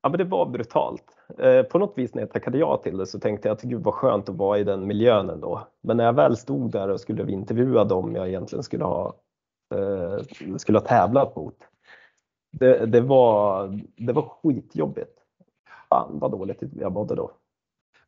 [0.02, 1.04] Ja, men det var brutalt.
[1.38, 3.82] Eh, på något vis när jag tackade ja till det så tänkte jag att gud
[3.82, 5.66] vad skönt att vara i den miljön ändå.
[5.82, 9.14] Men när jag väl stod där och skulle intervjua dem jag egentligen skulle ha,
[9.74, 11.69] eh, skulle ha tävlat mot.
[12.50, 15.18] Det, det, var, det var skitjobbigt.
[15.88, 17.30] Fan vad dåligt jag mådde då.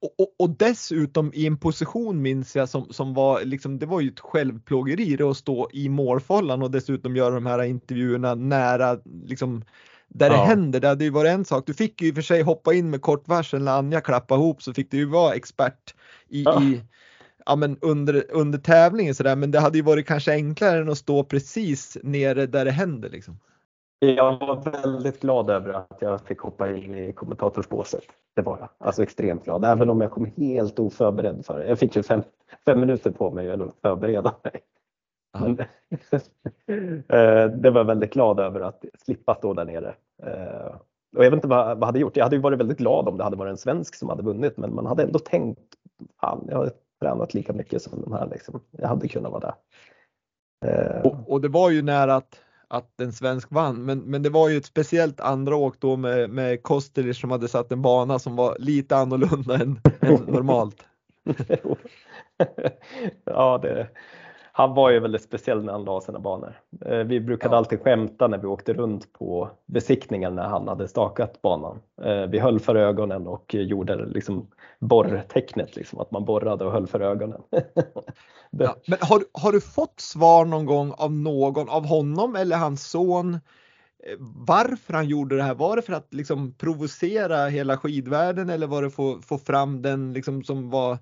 [0.02, 4.00] Och, och, och, dessutom i en position minns jag som, som var liksom, det var
[4.00, 8.98] ju ett självplågeri det att stå i målfållan och dessutom göra de här intervjuerna nära
[9.24, 9.64] liksom
[10.08, 10.36] där ja.
[10.36, 10.80] det händer.
[10.80, 11.66] Det hade ju varit en sak.
[11.66, 14.40] Du fick ju i och för sig hoppa in med kort varsel när Anja klappade
[14.40, 15.94] ihop så fick du ju vara expert
[16.28, 16.62] i, ja.
[16.62, 16.80] i
[17.46, 20.98] ja, men under, under tävlingen sådär men det hade ju varit kanske enklare än att
[20.98, 23.38] stå precis nere där det händer liksom.
[24.04, 28.04] Jag var väldigt glad över att jag fick hoppa in i kommentatorsbåset.
[28.36, 28.68] Det var jag.
[28.78, 31.68] Alltså extremt glad, även om jag kom helt oförberedd för det.
[31.68, 32.22] Jag fick ju fem,
[32.64, 34.60] fem minuter på mig att förbereda mig.
[35.38, 35.58] Men,
[37.08, 39.94] eh, det var jag väldigt glad över att slippa stå där nere.
[40.22, 40.74] Eh,
[41.16, 42.16] och jag vet inte vad jag hade gjort.
[42.16, 44.56] Jag hade ju varit väldigt glad om det hade varit en svensk som hade vunnit
[44.56, 45.74] men man hade ändå tänkt,
[46.20, 48.60] fan jag har tränat lika mycket som de här liksom.
[48.70, 49.54] Jag hade kunnat vara där.
[50.64, 52.40] Eh, och, och det var ju nära att
[52.72, 53.84] att en svensk vann.
[53.84, 57.48] Men, men det var ju ett speciellt andra åk då med, med Kostelic som hade
[57.48, 60.84] satt en bana som var lite annorlunda än, än normalt.
[63.24, 63.88] ja, det,
[64.54, 66.60] han var ju väldigt speciell när han la sina banor.
[66.86, 67.58] Eh, vi brukade ja.
[67.58, 71.80] alltid skämta när vi åkte runt på besiktningen när han hade stakat banan.
[72.02, 74.46] Eh, vi höll för ögonen och gjorde liksom
[74.78, 77.42] borrtecknet, liksom, att man borrade och höll för ögonen.
[78.50, 82.90] ja, men har, har du fått svar någon gång av någon, av honom eller hans
[82.90, 85.54] son, eh, varför han gjorde det här?
[85.54, 89.82] Var det för att liksom provocera hela skidvärlden eller var det för att få fram
[89.82, 90.98] den liksom som var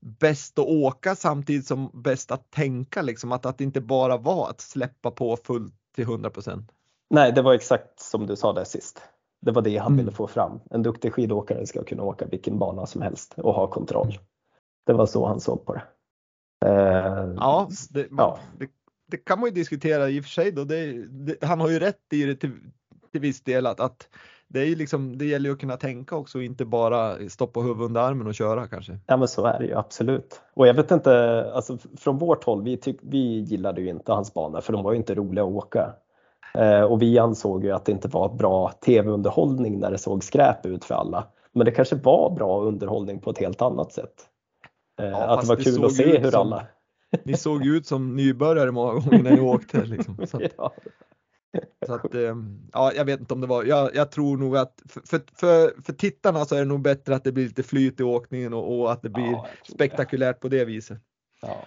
[0.00, 4.50] bäst att åka samtidigt som bäst att tänka liksom att, att det inte bara var
[4.50, 6.64] att släppa på fullt till 100%
[7.10, 9.02] Nej, det var exakt som du sa där sist.
[9.40, 9.96] Det var det han mm.
[9.96, 10.60] ville få fram.
[10.70, 14.18] En duktig skidåkare ska kunna åka vilken bana som helst och ha kontroll.
[14.86, 15.82] Det var så han såg på det.
[16.66, 18.38] Eh, ja, det, ja.
[18.58, 18.68] Det,
[19.06, 20.64] det, kan man ju diskutera i och för sig då.
[20.64, 21.06] Det,
[21.42, 22.52] han har ju rätt i det till,
[23.12, 24.08] till viss del att, att
[24.48, 27.60] det är ju liksom, det gäller ju att kunna tänka också och inte bara stoppa
[27.60, 28.98] huvudet under armen och köra kanske.
[29.06, 30.40] Ja men så är det ju absolut.
[30.54, 34.34] Och jag vet inte, alltså från vårt håll, vi, tyck, vi gillade ju inte hans
[34.34, 35.92] banor för de var ju inte roliga att åka.
[36.54, 40.66] Eh, och vi ansåg ju att det inte var bra tv-underhållning när det såg skräp
[40.66, 41.24] ut för alla.
[41.52, 44.14] Men det kanske var bra underhållning på ett helt annat sätt.
[45.00, 46.66] Eh, ja, att det var kul att se hur som, alla...
[47.22, 49.84] Ni såg ut som nybörjare många gånger när ni åkte.
[49.84, 50.18] Liksom.
[50.22, 50.72] Att, ja.
[51.86, 54.82] Så att, ehm, ja, jag vet inte om det var, jag, jag tror nog att
[54.86, 58.02] för, för, för tittarna så är det nog bättre att det blir lite flyt i
[58.02, 60.98] åkningen och, och att det blir ja, spektakulärt på det viset.
[61.42, 61.64] Ja.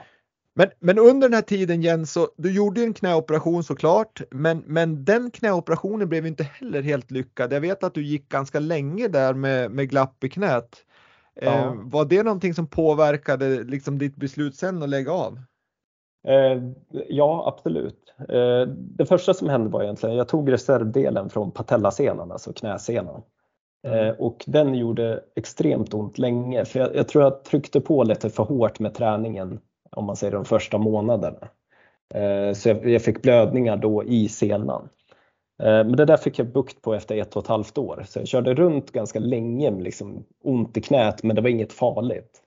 [0.56, 5.06] Men, men under den här tiden Jens, så, du gjorde en knäoperation såklart, men, men
[5.06, 7.54] den knäoperationen blev inte heller helt lyckad.
[7.54, 10.86] Jag vet att du gick ganska länge där med, med glapp i knät.
[11.34, 11.52] Ja.
[11.52, 15.40] Eh, var det någonting som påverkade liksom ditt beslut sen att lägga av?
[16.28, 16.62] Eh,
[17.10, 18.14] ja, absolut.
[18.30, 23.22] Eh, det första som hände var egentligen, jag tog reservdelen från patellasenan, alltså knäsenan.
[23.88, 24.08] Mm.
[24.08, 28.30] Eh, och den gjorde extremt ont länge, för jag, jag, tror jag tryckte på lite
[28.30, 29.60] för hårt med träningen,
[29.92, 31.48] om man säger de första månaderna.
[32.56, 34.90] Så jag, jag fick blödningar då i senan.
[35.58, 38.04] Men det där fick jag bukt på efter ett och ett halvt år.
[38.08, 41.74] Så jag körde runt ganska länge med liksom ont i knät men det var inget
[41.74, 42.42] farligt.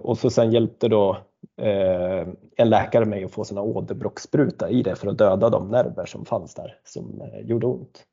[0.00, 1.16] Och så sen hjälpte då
[1.60, 6.06] eh, en läkare mig att få sina åderbråcksspruta i det för att döda de nerver
[6.06, 8.04] som fanns där som eh, gjorde ont.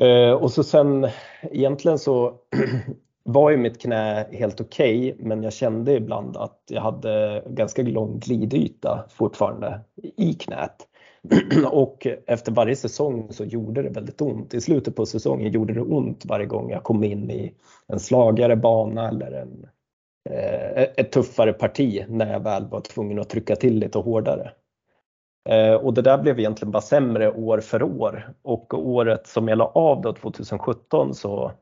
[0.00, 1.08] Eh, och så sen
[1.42, 2.34] egentligen så
[3.24, 7.82] var ju mitt knä helt okej okay, men jag kände ibland att jag hade ganska
[7.82, 9.80] lång glidyta fortfarande
[10.16, 10.86] i knät.
[11.70, 14.54] och efter varje säsong så gjorde det väldigt ont.
[14.54, 17.54] I slutet på säsongen gjorde det ont varje gång jag kom in i
[17.86, 19.66] en slagare bana eller en
[20.24, 24.52] Eh, ett tuffare parti när jag väl var tvungen att trycka till lite hårdare.
[25.48, 29.58] Eh, och det där blev egentligen bara sämre år för år och året som jag
[29.58, 31.52] la av då 2017 så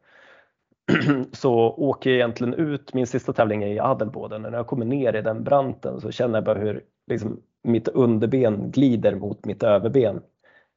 [1.33, 4.87] så åker jag egentligen ut, min sista tävling är i Adelboden, och när jag kommer
[4.87, 9.63] ner i den branten så känner jag bara hur liksom, mitt underben glider mot mitt
[9.63, 10.21] överben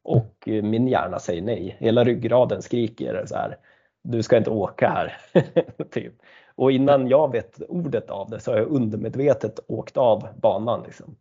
[0.03, 1.75] och eh, min hjärna säger nej.
[1.79, 3.57] Hela ryggraden skriker så här
[4.03, 5.17] du ska inte åka här.
[5.91, 6.13] typ.
[6.55, 10.83] Och innan jag vet ordet av det så har jag undermedvetet åkt av banan.
[10.85, 11.15] Liksom.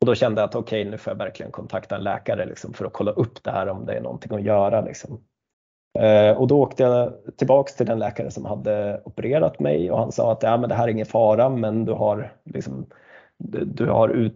[0.00, 2.72] Och då kände jag att okej, okay, nu får jag verkligen kontakta en läkare liksom,
[2.72, 4.80] för att kolla upp det här om det är någonting att göra.
[4.80, 5.20] Liksom.
[5.98, 10.12] Eh, och då åkte jag tillbaks till den läkare som hade opererat mig och han
[10.12, 12.86] sa att ja, men det här är ingen fara men du har, liksom,
[13.64, 14.32] du har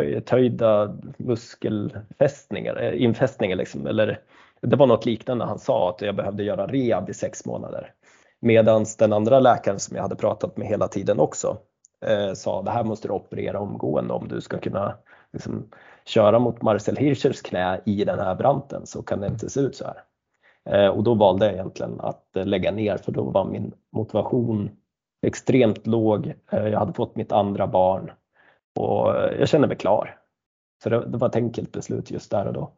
[0.00, 4.20] uthöjda muskelfästningar, eh, infästningar liksom, eller
[4.60, 7.92] det var något liknande han sa att jag behövde göra rehab i sex månader.
[8.44, 11.58] Medan den andra läkaren som jag hade pratat med hela tiden också
[12.06, 14.94] eh, sa det här måste du operera omgående om du ska kunna
[15.32, 15.68] liksom,
[16.04, 19.76] köra mot Marcel Hirschers knä i den här branten så kan det inte se ut
[19.76, 20.02] så här.
[20.70, 24.70] Eh, och då valde jag egentligen att eh, lägga ner för då var min motivation
[25.26, 26.34] extremt låg.
[26.50, 28.10] Eh, jag hade fått mitt andra barn
[28.78, 30.18] och eh, jag kände mig klar.
[30.82, 32.70] Så det, det var ett enkelt beslut just där och då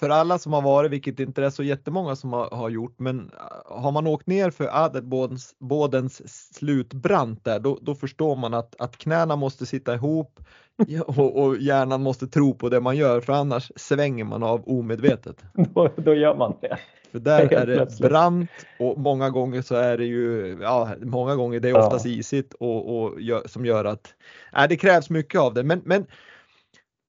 [0.00, 3.30] för alla som har varit, vilket inte är så jättemånga som har, har gjort, men
[3.64, 6.22] har man åkt ner för Adelbodens
[6.54, 10.40] slutbrant där, då, då, förstår man att, att knäna måste sitta ihop
[11.06, 15.44] och, och, hjärnan måste tro på det man gör, för annars svänger man av omedvetet.
[15.74, 16.78] Då, då gör man det.
[17.12, 21.60] För där är det brant och många gånger så är det ju, ja, många gånger
[21.60, 22.12] det är oftast ja.
[22.12, 23.14] isigt och, och
[23.46, 24.14] som gör att,
[24.52, 25.62] nej, det krävs mycket av det.
[25.62, 26.06] Men, men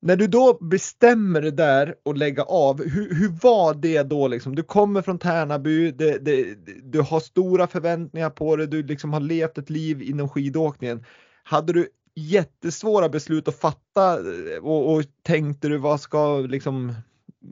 [0.06, 4.56] när du då bestämmer dig där och lägga av, hur, hur var det då liksom?
[4.56, 9.20] Du kommer från Tärnaby, det, det, du har stora förväntningar på det, du liksom har
[9.20, 11.04] levt ett liv inom skidåkningen.
[11.44, 16.94] Hade du jättesvåra beslut att fatta eh, och, och tänkte du vad ska liksom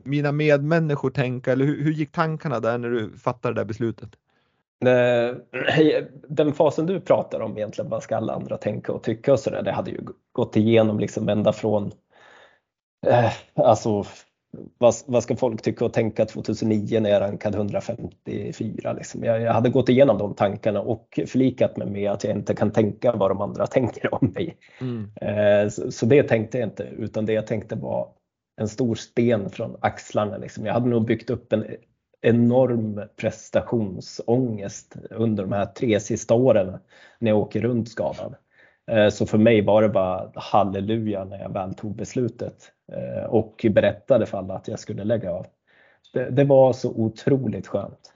[0.04, 4.10] mina medmänniskor tänka eller hur, hur gick tankarna där när du fattade det där beslutet?
[4.84, 5.36] Eh,
[6.28, 9.62] den fasen du pratar om egentligen, vad ska alla andra tänka och tycka och sådär,
[9.62, 10.00] det hade ju
[10.32, 11.92] gått igenom liksom ända från
[13.06, 14.04] eh, alltså
[14.78, 18.92] vad, vad, ska folk tycka och tänka 2009 när jag rankade 154?
[18.92, 19.24] Liksom.
[19.24, 22.70] Jag, jag, hade gått igenom de tankarna och förlikat mig med att jag inte kan
[22.70, 24.56] tänka vad de andra tänker om mig.
[24.80, 25.10] Mm.
[25.20, 28.08] Eh, så, så, det tänkte jag inte, utan det jag tänkte var
[28.60, 30.36] en stor sten från axlarna.
[30.36, 30.66] Liksom.
[30.66, 31.64] Jag hade nog byggt upp en
[32.22, 36.78] enorm prestationsångest under de här tre sista åren
[37.18, 38.34] när jag åker runt skadad.
[38.90, 43.66] Eh, så för mig var det bara halleluja när jag väl tog beslutet eh, och
[43.70, 45.46] berättade för alla att jag skulle lägga av.
[46.12, 48.14] Det, det var så otroligt skönt.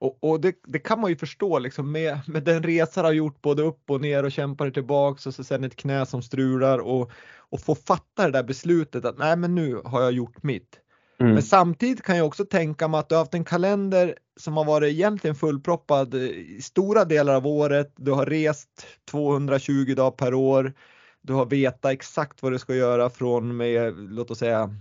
[0.00, 3.12] Och, och det, det, kan man ju förstå liksom med, med den resa du har
[3.12, 6.78] gjort både upp och ner och kämpar tillbaks och så sen ett knä som strular
[6.78, 10.80] och, och få fatta det där beslutet att nej men nu har jag gjort mitt.
[11.20, 11.34] Mm.
[11.34, 14.64] Men samtidigt kan jag också tänka mig att du har haft en kalender som har
[14.64, 17.92] varit egentligen fullproppad i stora delar av året.
[17.96, 20.72] Du har rest 220 dagar per år.
[21.22, 24.74] Du har vetat exakt vad du ska göra från med, låt oss säga,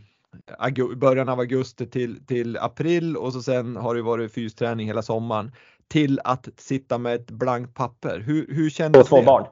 [0.95, 5.51] början av augusti till, till april och så sen har det varit fysträning hela sommaren
[5.87, 8.19] till att sitta med ett blankt papper.
[8.19, 9.25] Hur, hur kändes och två det?
[9.25, 9.45] barn.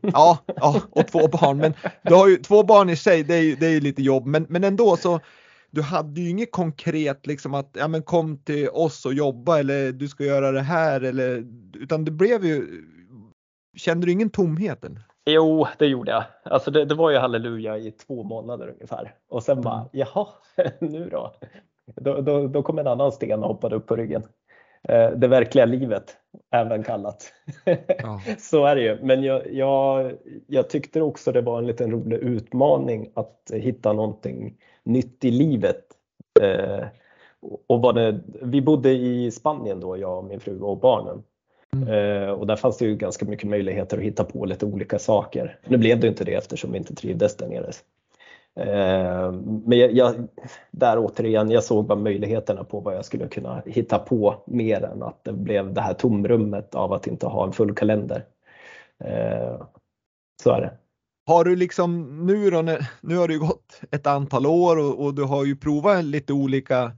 [0.00, 1.56] Ja, ja, och två barn.
[1.58, 4.02] Men du har ju två barn i sig, det är ju, det är ju lite
[4.02, 5.20] jobb, men, men ändå så
[5.76, 9.92] du hade ju inget konkret liksom att ja men kom till oss och jobba eller
[9.92, 12.82] du ska göra det här eller utan det blev ju
[13.76, 14.84] Kände du ingen tomhet?
[15.24, 16.24] Jo, det gjorde jag.
[16.42, 19.88] Alltså det, det, var ju halleluja i två månader ungefär och sen bara mm.
[19.92, 20.26] jaha,
[20.80, 21.34] nu då?
[21.96, 22.46] Då, då?
[22.46, 24.22] då kom en annan sten och hoppade upp på ryggen.
[24.88, 26.16] Eh, det verkliga livet,
[26.50, 27.32] även kallat.
[27.98, 28.20] Ja.
[28.38, 28.98] Så är det ju.
[29.02, 30.12] Men jag, jag,
[30.46, 34.56] jag tyckte också det var en liten rolig utmaning att hitta någonting
[34.86, 35.84] nytt i livet.
[36.40, 36.84] Eh,
[37.68, 41.22] och var det, vi bodde i Spanien då, jag och min fru och barnen.
[41.72, 41.88] Mm.
[41.88, 45.58] Eh, och där fanns det ju ganska mycket möjligheter att hitta på lite olika saker.
[45.64, 47.70] Nu blev det inte det eftersom vi inte trivdes där nere.
[48.60, 49.32] Eh,
[49.64, 50.14] men jag, jag,
[50.70, 55.02] där återigen, jag såg bara möjligheterna på vad jag skulle kunna hitta på mer än
[55.02, 58.24] att det blev det här tomrummet av att inte ha en full kalender.
[59.04, 59.62] Eh,
[60.42, 60.70] så är det.
[61.26, 62.62] Har du liksom nu då,
[63.00, 66.32] nu har det ju gått ett antal år och, och, du har ju provat lite
[66.32, 66.92] olika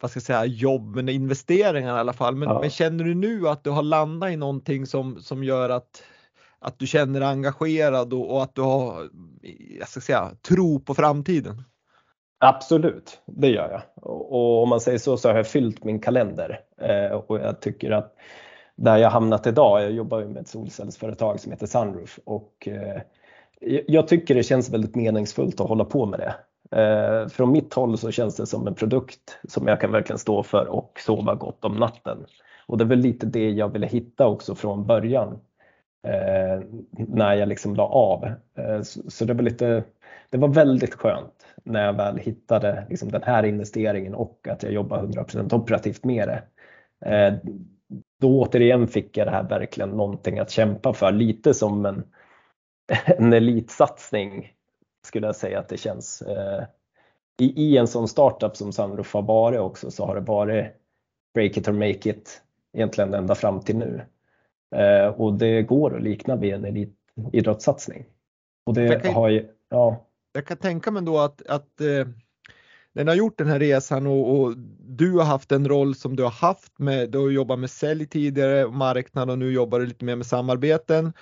[0.00, 2.36] vad ska jag säga, jobb, men investeringar i alla fall.
[2.36, 2.60] Men, ja.
[2.60, 6.02] men, känner du nu att du har landat i någonting som, som gör att,
[6.58, 9.08] att du känner dig engagerad och, och att du har,
[9.78, 11.62] jag ska säga, tro på framtiden?
[12.38, 13.82] Absolut, det gör jag.
[13.94, 17.60] Och, och om man säger så så har jag fyllt min kalender eh, och jag
[17.60, 18.14] tycker att
[18.76, 23.02] där jag hamnat idag, jag jobbar ju med ett solcellsföretag som heter Sunroof och eh,
[23.86, 26.34] jag tycker det känns väldigt meningsfullt att hålla på med det.
[26.76, 30.42] Eh, från mitt håll så känns det som en produkt som jag kan verkligen stå
[30.42, 32.18] för och sova gott om natten.
[32.66, 35.38] Och det är väl lite det jag ville hitta också från början
[36.06, 38.24] eh, när jag liksom la av.
[38.58, 39.84] Eh, så, så, det var lite,
[40.30, 44.72] det var väldigt skönt när jag väl hittade liksom den här investeringen och att jag
[44.72, 46.42] jobbar 100% operativt med det.
[47.10, 47.34] Eh,
[48.20, 52.04] då återigen fick jag det här verkligen någonting att kämpa för, lite som en,
[53.18, 54.52] en elitsatsning
[55.06, 56.22] skulle jag säga att det känns.
[56.22, 56.64] Eh,
[57.40, 60.66] i, I en sån startup som Sunroof har varit också så har det varit
[61.34, 64.04] break it or make it egentligen ända fram till nu.
[64.76, 68.04] Eh, och det går att likna vid en elitidrottssatsning.
[68.66, 70.06] Och det kan, har ju, ja.
[70.32, 72.06] Jag kan tänka mig då att, att eh,
[72.92, 76.22] du har gjort den här resan och, och, du har haft en roll som du
[76.22, 80.04] har haft med, du har jobbat med sälj tidigare, marknad och nu jobbar du lite
[80.04, 81.12] mer med samarbeten.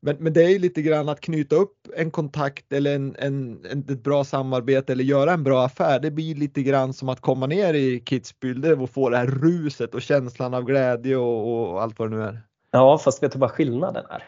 [0.00, 3.64] Men, men det är ju lite grann att knyta upp en kontakt eller en, en,
[3.70, 6.00] en, ett bra samarbete eller göra en bra affär.
[6.00, 9.94] Det blir lite grann som att komma ner i Kitzbühel och få det här ruset
[9.94, 12.40] och känslan av glädje och, och allt vad det nu är.
[12.70, 14.22] Ja, fast vet du vad skillnaden är?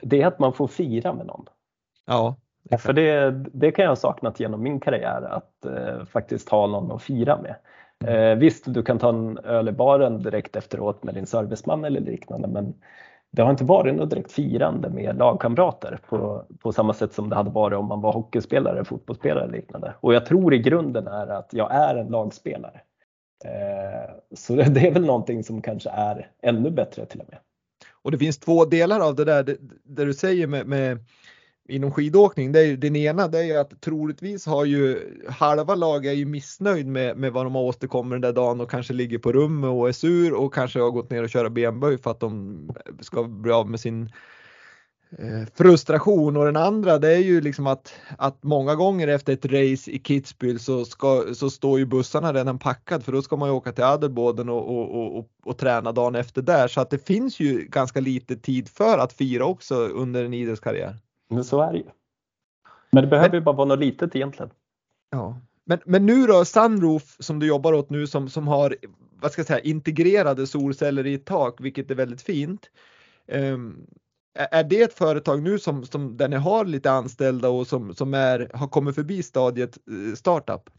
[0.02, 1.46] det är att man får fira med någon.
[2.06, 2.36] Ja.
[2.78, 6.92] För det, det kan jag ha saknat genom min karriär, att eh, faktiskt ha någon
[6.92, 7.56] att fira med.
[8.04, 12.00] Eh, visst, du kan ta en öl i baren direkt efteråt med din serviceman eller
[12.00, 12.74] liknande, men
[13.32, 17.36] det har inte varit något direkt firande med lagkamrater på, på samma sätt som det
[17.36, 19.94] hade varit om man var hockeyspelare, fotbollsspelare eller liknande.
[20.00, 22.80] Och jag tror i grunden är att jag är en lagspelare.
[23.44, 27.38] Eh, så det, det är väl någonting som kanske är ännu bättre till och med.
[28.02, 30.98] Och det finns två delar av det där, det, det du säger med, med
[31.68, 34.98] inom skidåkning, det är ju, den ena det är ju att troligtvis har ju
[35.28, 38.70] halva laget är ju missnöjd med, med vad de har åstadkommit den där dagen och
[38.70, 41.98] kanske ligger på rummet och är sur och kanske har gått ner och köra benböj
[41.98, 42.58] för att de
[43.00, 44.02] ska bli av med sin
[45.18, 49.44] eh, frustration och den andra det är ju liksom att, att många gånger efter ett
[49.44, 53.48] race i Kitzbühel så, ska, så står ju bussarna redan packad för då ska man
[53.48, 56.90] ju åka till Adelboden och, och, och, och, och träna dagen efter där så att
[56.90, 60.96] det finns ju ganska lite tid för att fira också under en idrottskarriär.
[61.32, 61.84] Men så är det ju.
[62.90, 64.50] Men det behöver men, ju bara vara något litet egentligen.
[65.10, 68.76] Ja, men, men nu då Sunroof som du jobbar åt nu som, som har
[69.22, 72.70] vad ska jag säga, integrerade solceller i ett tak, vilket är väldigt fint.
[73.28, 73.86] Um,
[74.34, 78.14] är det ett företag nu som, som där ni har lite anställda och som, som
[78.14, 80.70] är, har kommit förbi stadiet eh, startup?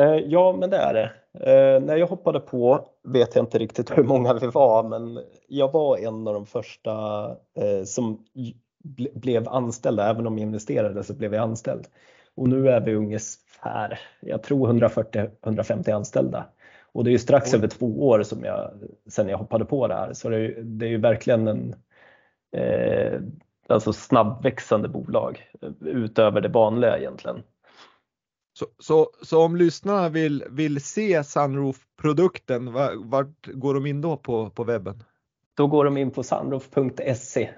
[0.00, 1.12] Eh, ja, men det är det.
[1.32, 5.72] Eh, när jag hoppade på vet jag inte riktigt hur många vi var, men jag
[5.72, 7.26] var en av de första
[7.84, 8.24] som
[9.14, 11.86] blev anställda, även om jag investerade så blev jag anställd.
[12.34, 16.46] Och nu är vi ungefär, jag tror 140-150 anställda.
[16.92, 18.70] Och det är ju strax över två år som jag,
[19.08, 21.74] sen jag hoppade på det här, så det är, det är ju verkligen en
[22.56, 23.20] eh,
[23.68, 25.50] alltså snabbväxande bolag
[25.80, 27.42] utöver det vanliga egentligen.
[28.58, 32.72] Så, så, så om lyssnarna vill, vill se Sunroof-produkten,
[33.04, 35.02] vart går de in då på, på webben?
[35.56, 37.50] Då går de in på sunroof.se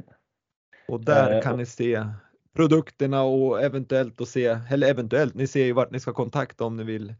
[0.90, 2.04] och där eh, kan ni se
[2.56, 6.76] produkterna och eventuellt att se, eller eventuellt, ni ser ju vart ni ska kontakta om
[6.76, 7.14] ni vill,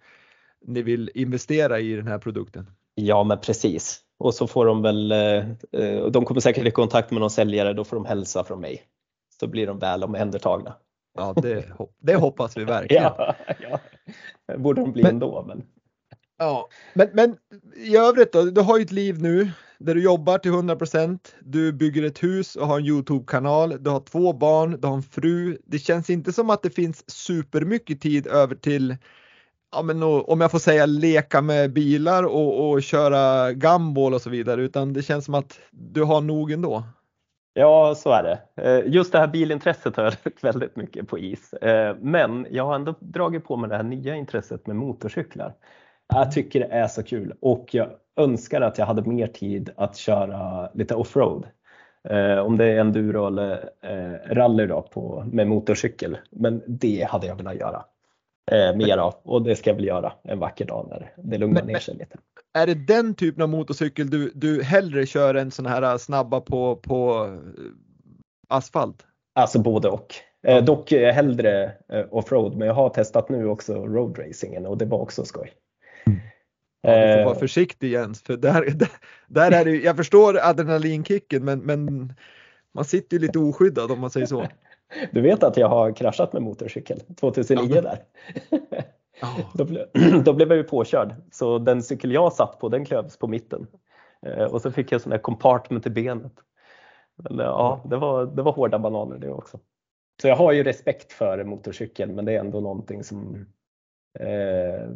[0.66, 2.70] ni vill investera i den här produkten.
[2.94, 4.00] Ja men precis.
[4.18, 7.84] Och så får de väl, eh, de kommer säkert i kontakt med någon säljare, då
[7.84, 8.82] får de hälsa från mig.
[9.40, 10.74] Så blir de väl omhändertagna.
[11.18, 11.64] Ja det,
[11.98, 13.02] det hoppas vi verkligen.
[13.18, 13.80] ja, ja.
[14.46, 15.44] Det borde de bli men, ändå.
[15.48, 15.62] Men...
[16.38, 17.36] Ja, men, men
[17.76, 19.50] i övrigt då, du har ju ett liv nu
[19.80, 23.82] där du jobbar till 100% Du bygger ett hus och har en Youtube-kanal.
[23.82, 25.58] Du har två barn, du har en fru.
[25.64, 28.96] Det känns inte som att det finns supermycket tid över till
[29.72, 34.30] ja, men om jag får säga leka med bilar och, och köra gumball och så
[34.30, 36.84] vidare, utan det känns som att du har nog ändå.
[37.52, 38.62] Ja, så är det.
[38.62, 41.52] Eh, just det här bilintresset har jag lagt väldigt mycket på is.
[41.52, 45.54] Eh, men jag har ändå dragit på mig det här nya intresset med motorcyklar.
[46.14, 47.88] Jag tycker det är så kul och jag
[48.22, 51.46] önskar att jag hade mer tid att köra lite offroad.
[52.08, 56.18] Eh, om det är enduro eller eh, rally då på, med motorcykel.
[56.30, 57.84] Men det hade jag velat göra
[58.52, 61.62] eh, mer av och det ska jag väl göra en vacker dag när det lugnar
[61.62, 62.18] ner sig lite.
[62.54, 66.76] Är det den typen av motorcykel du, du hellre kör än sådana här snabba på,
[66.76, 67.64] på eh,
[68.48, 69.06] asfalt?
[69.34, 70.14] Alltså både och.
[70.46, 74.98] Eh, dock hellre eh, offroad men jag har testat nu också roadracingen och det var
[74.98, 75.52] också skoj.
[76.82, 77.40] Ja, du får vara eh.
[77.40, 78.88] försiktig Jens, för där, där,
[79.28, 82.12] där är det, jag förstår adrenalinkicken men, men
[82.74, 84.46] man sitter ju lite oskyddad om man säger så.
[85.12, 87.80] Du vet att jag har kraschat med motorcykel 2009 ja.
[87.80, 87.98] där.
[89.22, 89.40] Oh.
[89.54, 89.86] Då, ble,
[90.24, 93.66] då blev jag ju påkörd så den cykel jag satt på den klövs på mitten
[94.26, 96.32] eh, och så fick jag sån här compartment i benet.
[97.16, 99.58] Men, ja, det var, det var hårda bananer det också.
[100.22, 103.46] Så jag har ju respekt för motorcykeln men det är ändå någonting som
[104.18, 104.90] eh,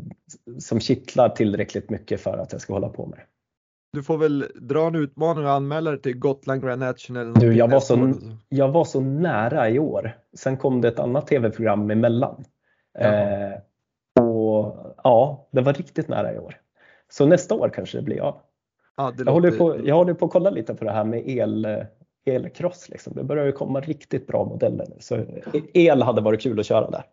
[0.59, 3.21] som kittlar tillräckligt mycket för att jag ska hålla på med
[3.93, 7.35] Du får väl dra en utmaning och anmäla dig till Gotland Grand National.
[7.35, 8.13] Du, jag, var så,
[8.49, 10.19] jag var så nära i år.
[10.37, 12.45] Sen kom det ett annat tv-program emellan.
[12.99, 13.53] Eh,
[14.25, 16.57] och ja, det var riktigt nära i år.
[17.09, 18.41] Så nästa år kanske det blir av.
[18.97, 21.29] Ja, det jag, håller på, jag håller på att kolla lite på det här med
[21.29, 21.85] el,
[22.25, 22.89] elcross.
[22.89, 23.13] Liksom.
[23.17, 24.87] Det börjar ju komma riktigt bra modeller.
[25.01, 25.25] Så
[25.75, 27.05] el hade varit kul att köra där.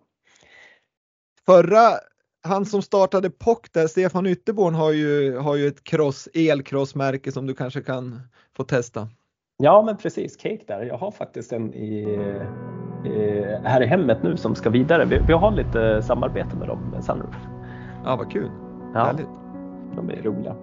[1.45, 1.99] Förra,
[2.43, 7.47] han som startade POC där, Stefan Ytterborn har ju, har ju ett cross, elcrossmärke som
[7.47, 8.19] du kanske kan
[8.57, 9.07] få testa.
[9.57, 10.81] Ja men precis, Cake där.
[10.81, 11.99] Jag har faktiskt en i,
[13.05, 15.05] i, här i hemmet nu som ska vidare.
[15.05, 17.35] Vi, vi har lite samarbete med dem med Sunroof.
[18.05, 18.49] Ja vad kul,
[18.93, 19.27] ja, Härligt.
[19.95, 20.55] De är roliga.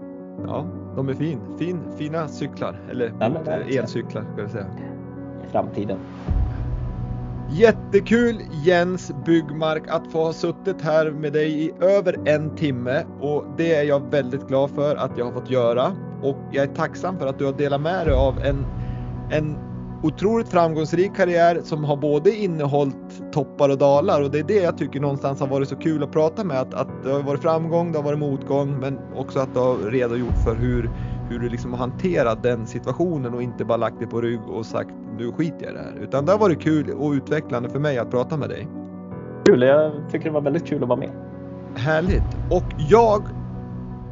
[0.46, 0.66] Ja,
[0.96, 4.66] de är fin, fin, fina cyklar, eller ja, elcyklar ska jag säga.
[5.44, 5.98] I framtiden.
[7.50, 13.04] Jättekul Jens Byggmark att få ha suttit här med dig i över en timme.
[13.20, 15.92] Och det är jag väldigt glad för att jag har fått göra.
[16.22, 18.66] Och jag är tacksam för att du har delat med dig av en,
[19.30, 19.58] en
[20.02, 24.22] otroligt framgångsrik karriär som har både innehållit toppar och dalar.
[24.22, 26.74] Och det är det jag tycker någonstans har varit så kul att prata med att,
[26.74, 30.38] att det har varit framgång, det har varit motgång men också att du har redogjort
[30.44, 30.90] för hur,
[31.28, 34.66] hur du liksom har hanterat den situationen och inte bara lagt dig på rygg och
[34.66, 35.94] sagt nu skiter jag i det här.
[36.02, 38.68] Utan det har varit kul och utvecklande för mig att prata med dig.
[39.46, 41.10] Kul, jag tycker det var väldigt kul att vara med.
[41.74, 42.36] Härligt!
[42.50, 43.22] Och jag,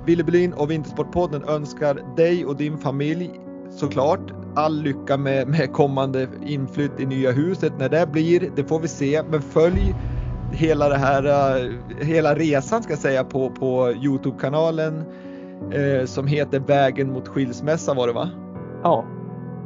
[0.06, 3.40] Wille Berlin och Vintersportpodden önskar dig och din familj
[3.70, 7.72] såklart all lycka med, med kommande inflytt i nya huset.
[7.78, 9.22] När det blir, det får vi se.
[9.30, 9.94] Men följ
[10.52, 15.04] hela det här, uh, hela resan ska jag säga på, på Youtube-kanalen
[15.74, 18.30] uh, som heter Vägen mot skilsmässa var det va?
[18.82, 19.04] Ja.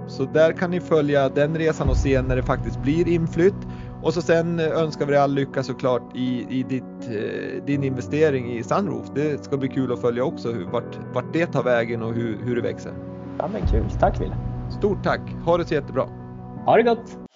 [0.07, 3.66] Så där kan ni följa den resan och se när det faktiskt blir inflytt.
[4.03, 8.53] Och så sen önskar vi dig all lycka såklart i, i ditt, uh, din investering
[8.53, 9.07] i Sunroof.
[9.14, 12.38] Det ska bli kul att följa också hur, vart, vart det tar vägen och hur,
[12.45, 12.93] hur det växer.
[13.38, 14.36] Ja men kul, tack Wille.
[14.78, 16.09] Stort tack, ha det så jättebra.
[16.66, 17.30] Ha det gott!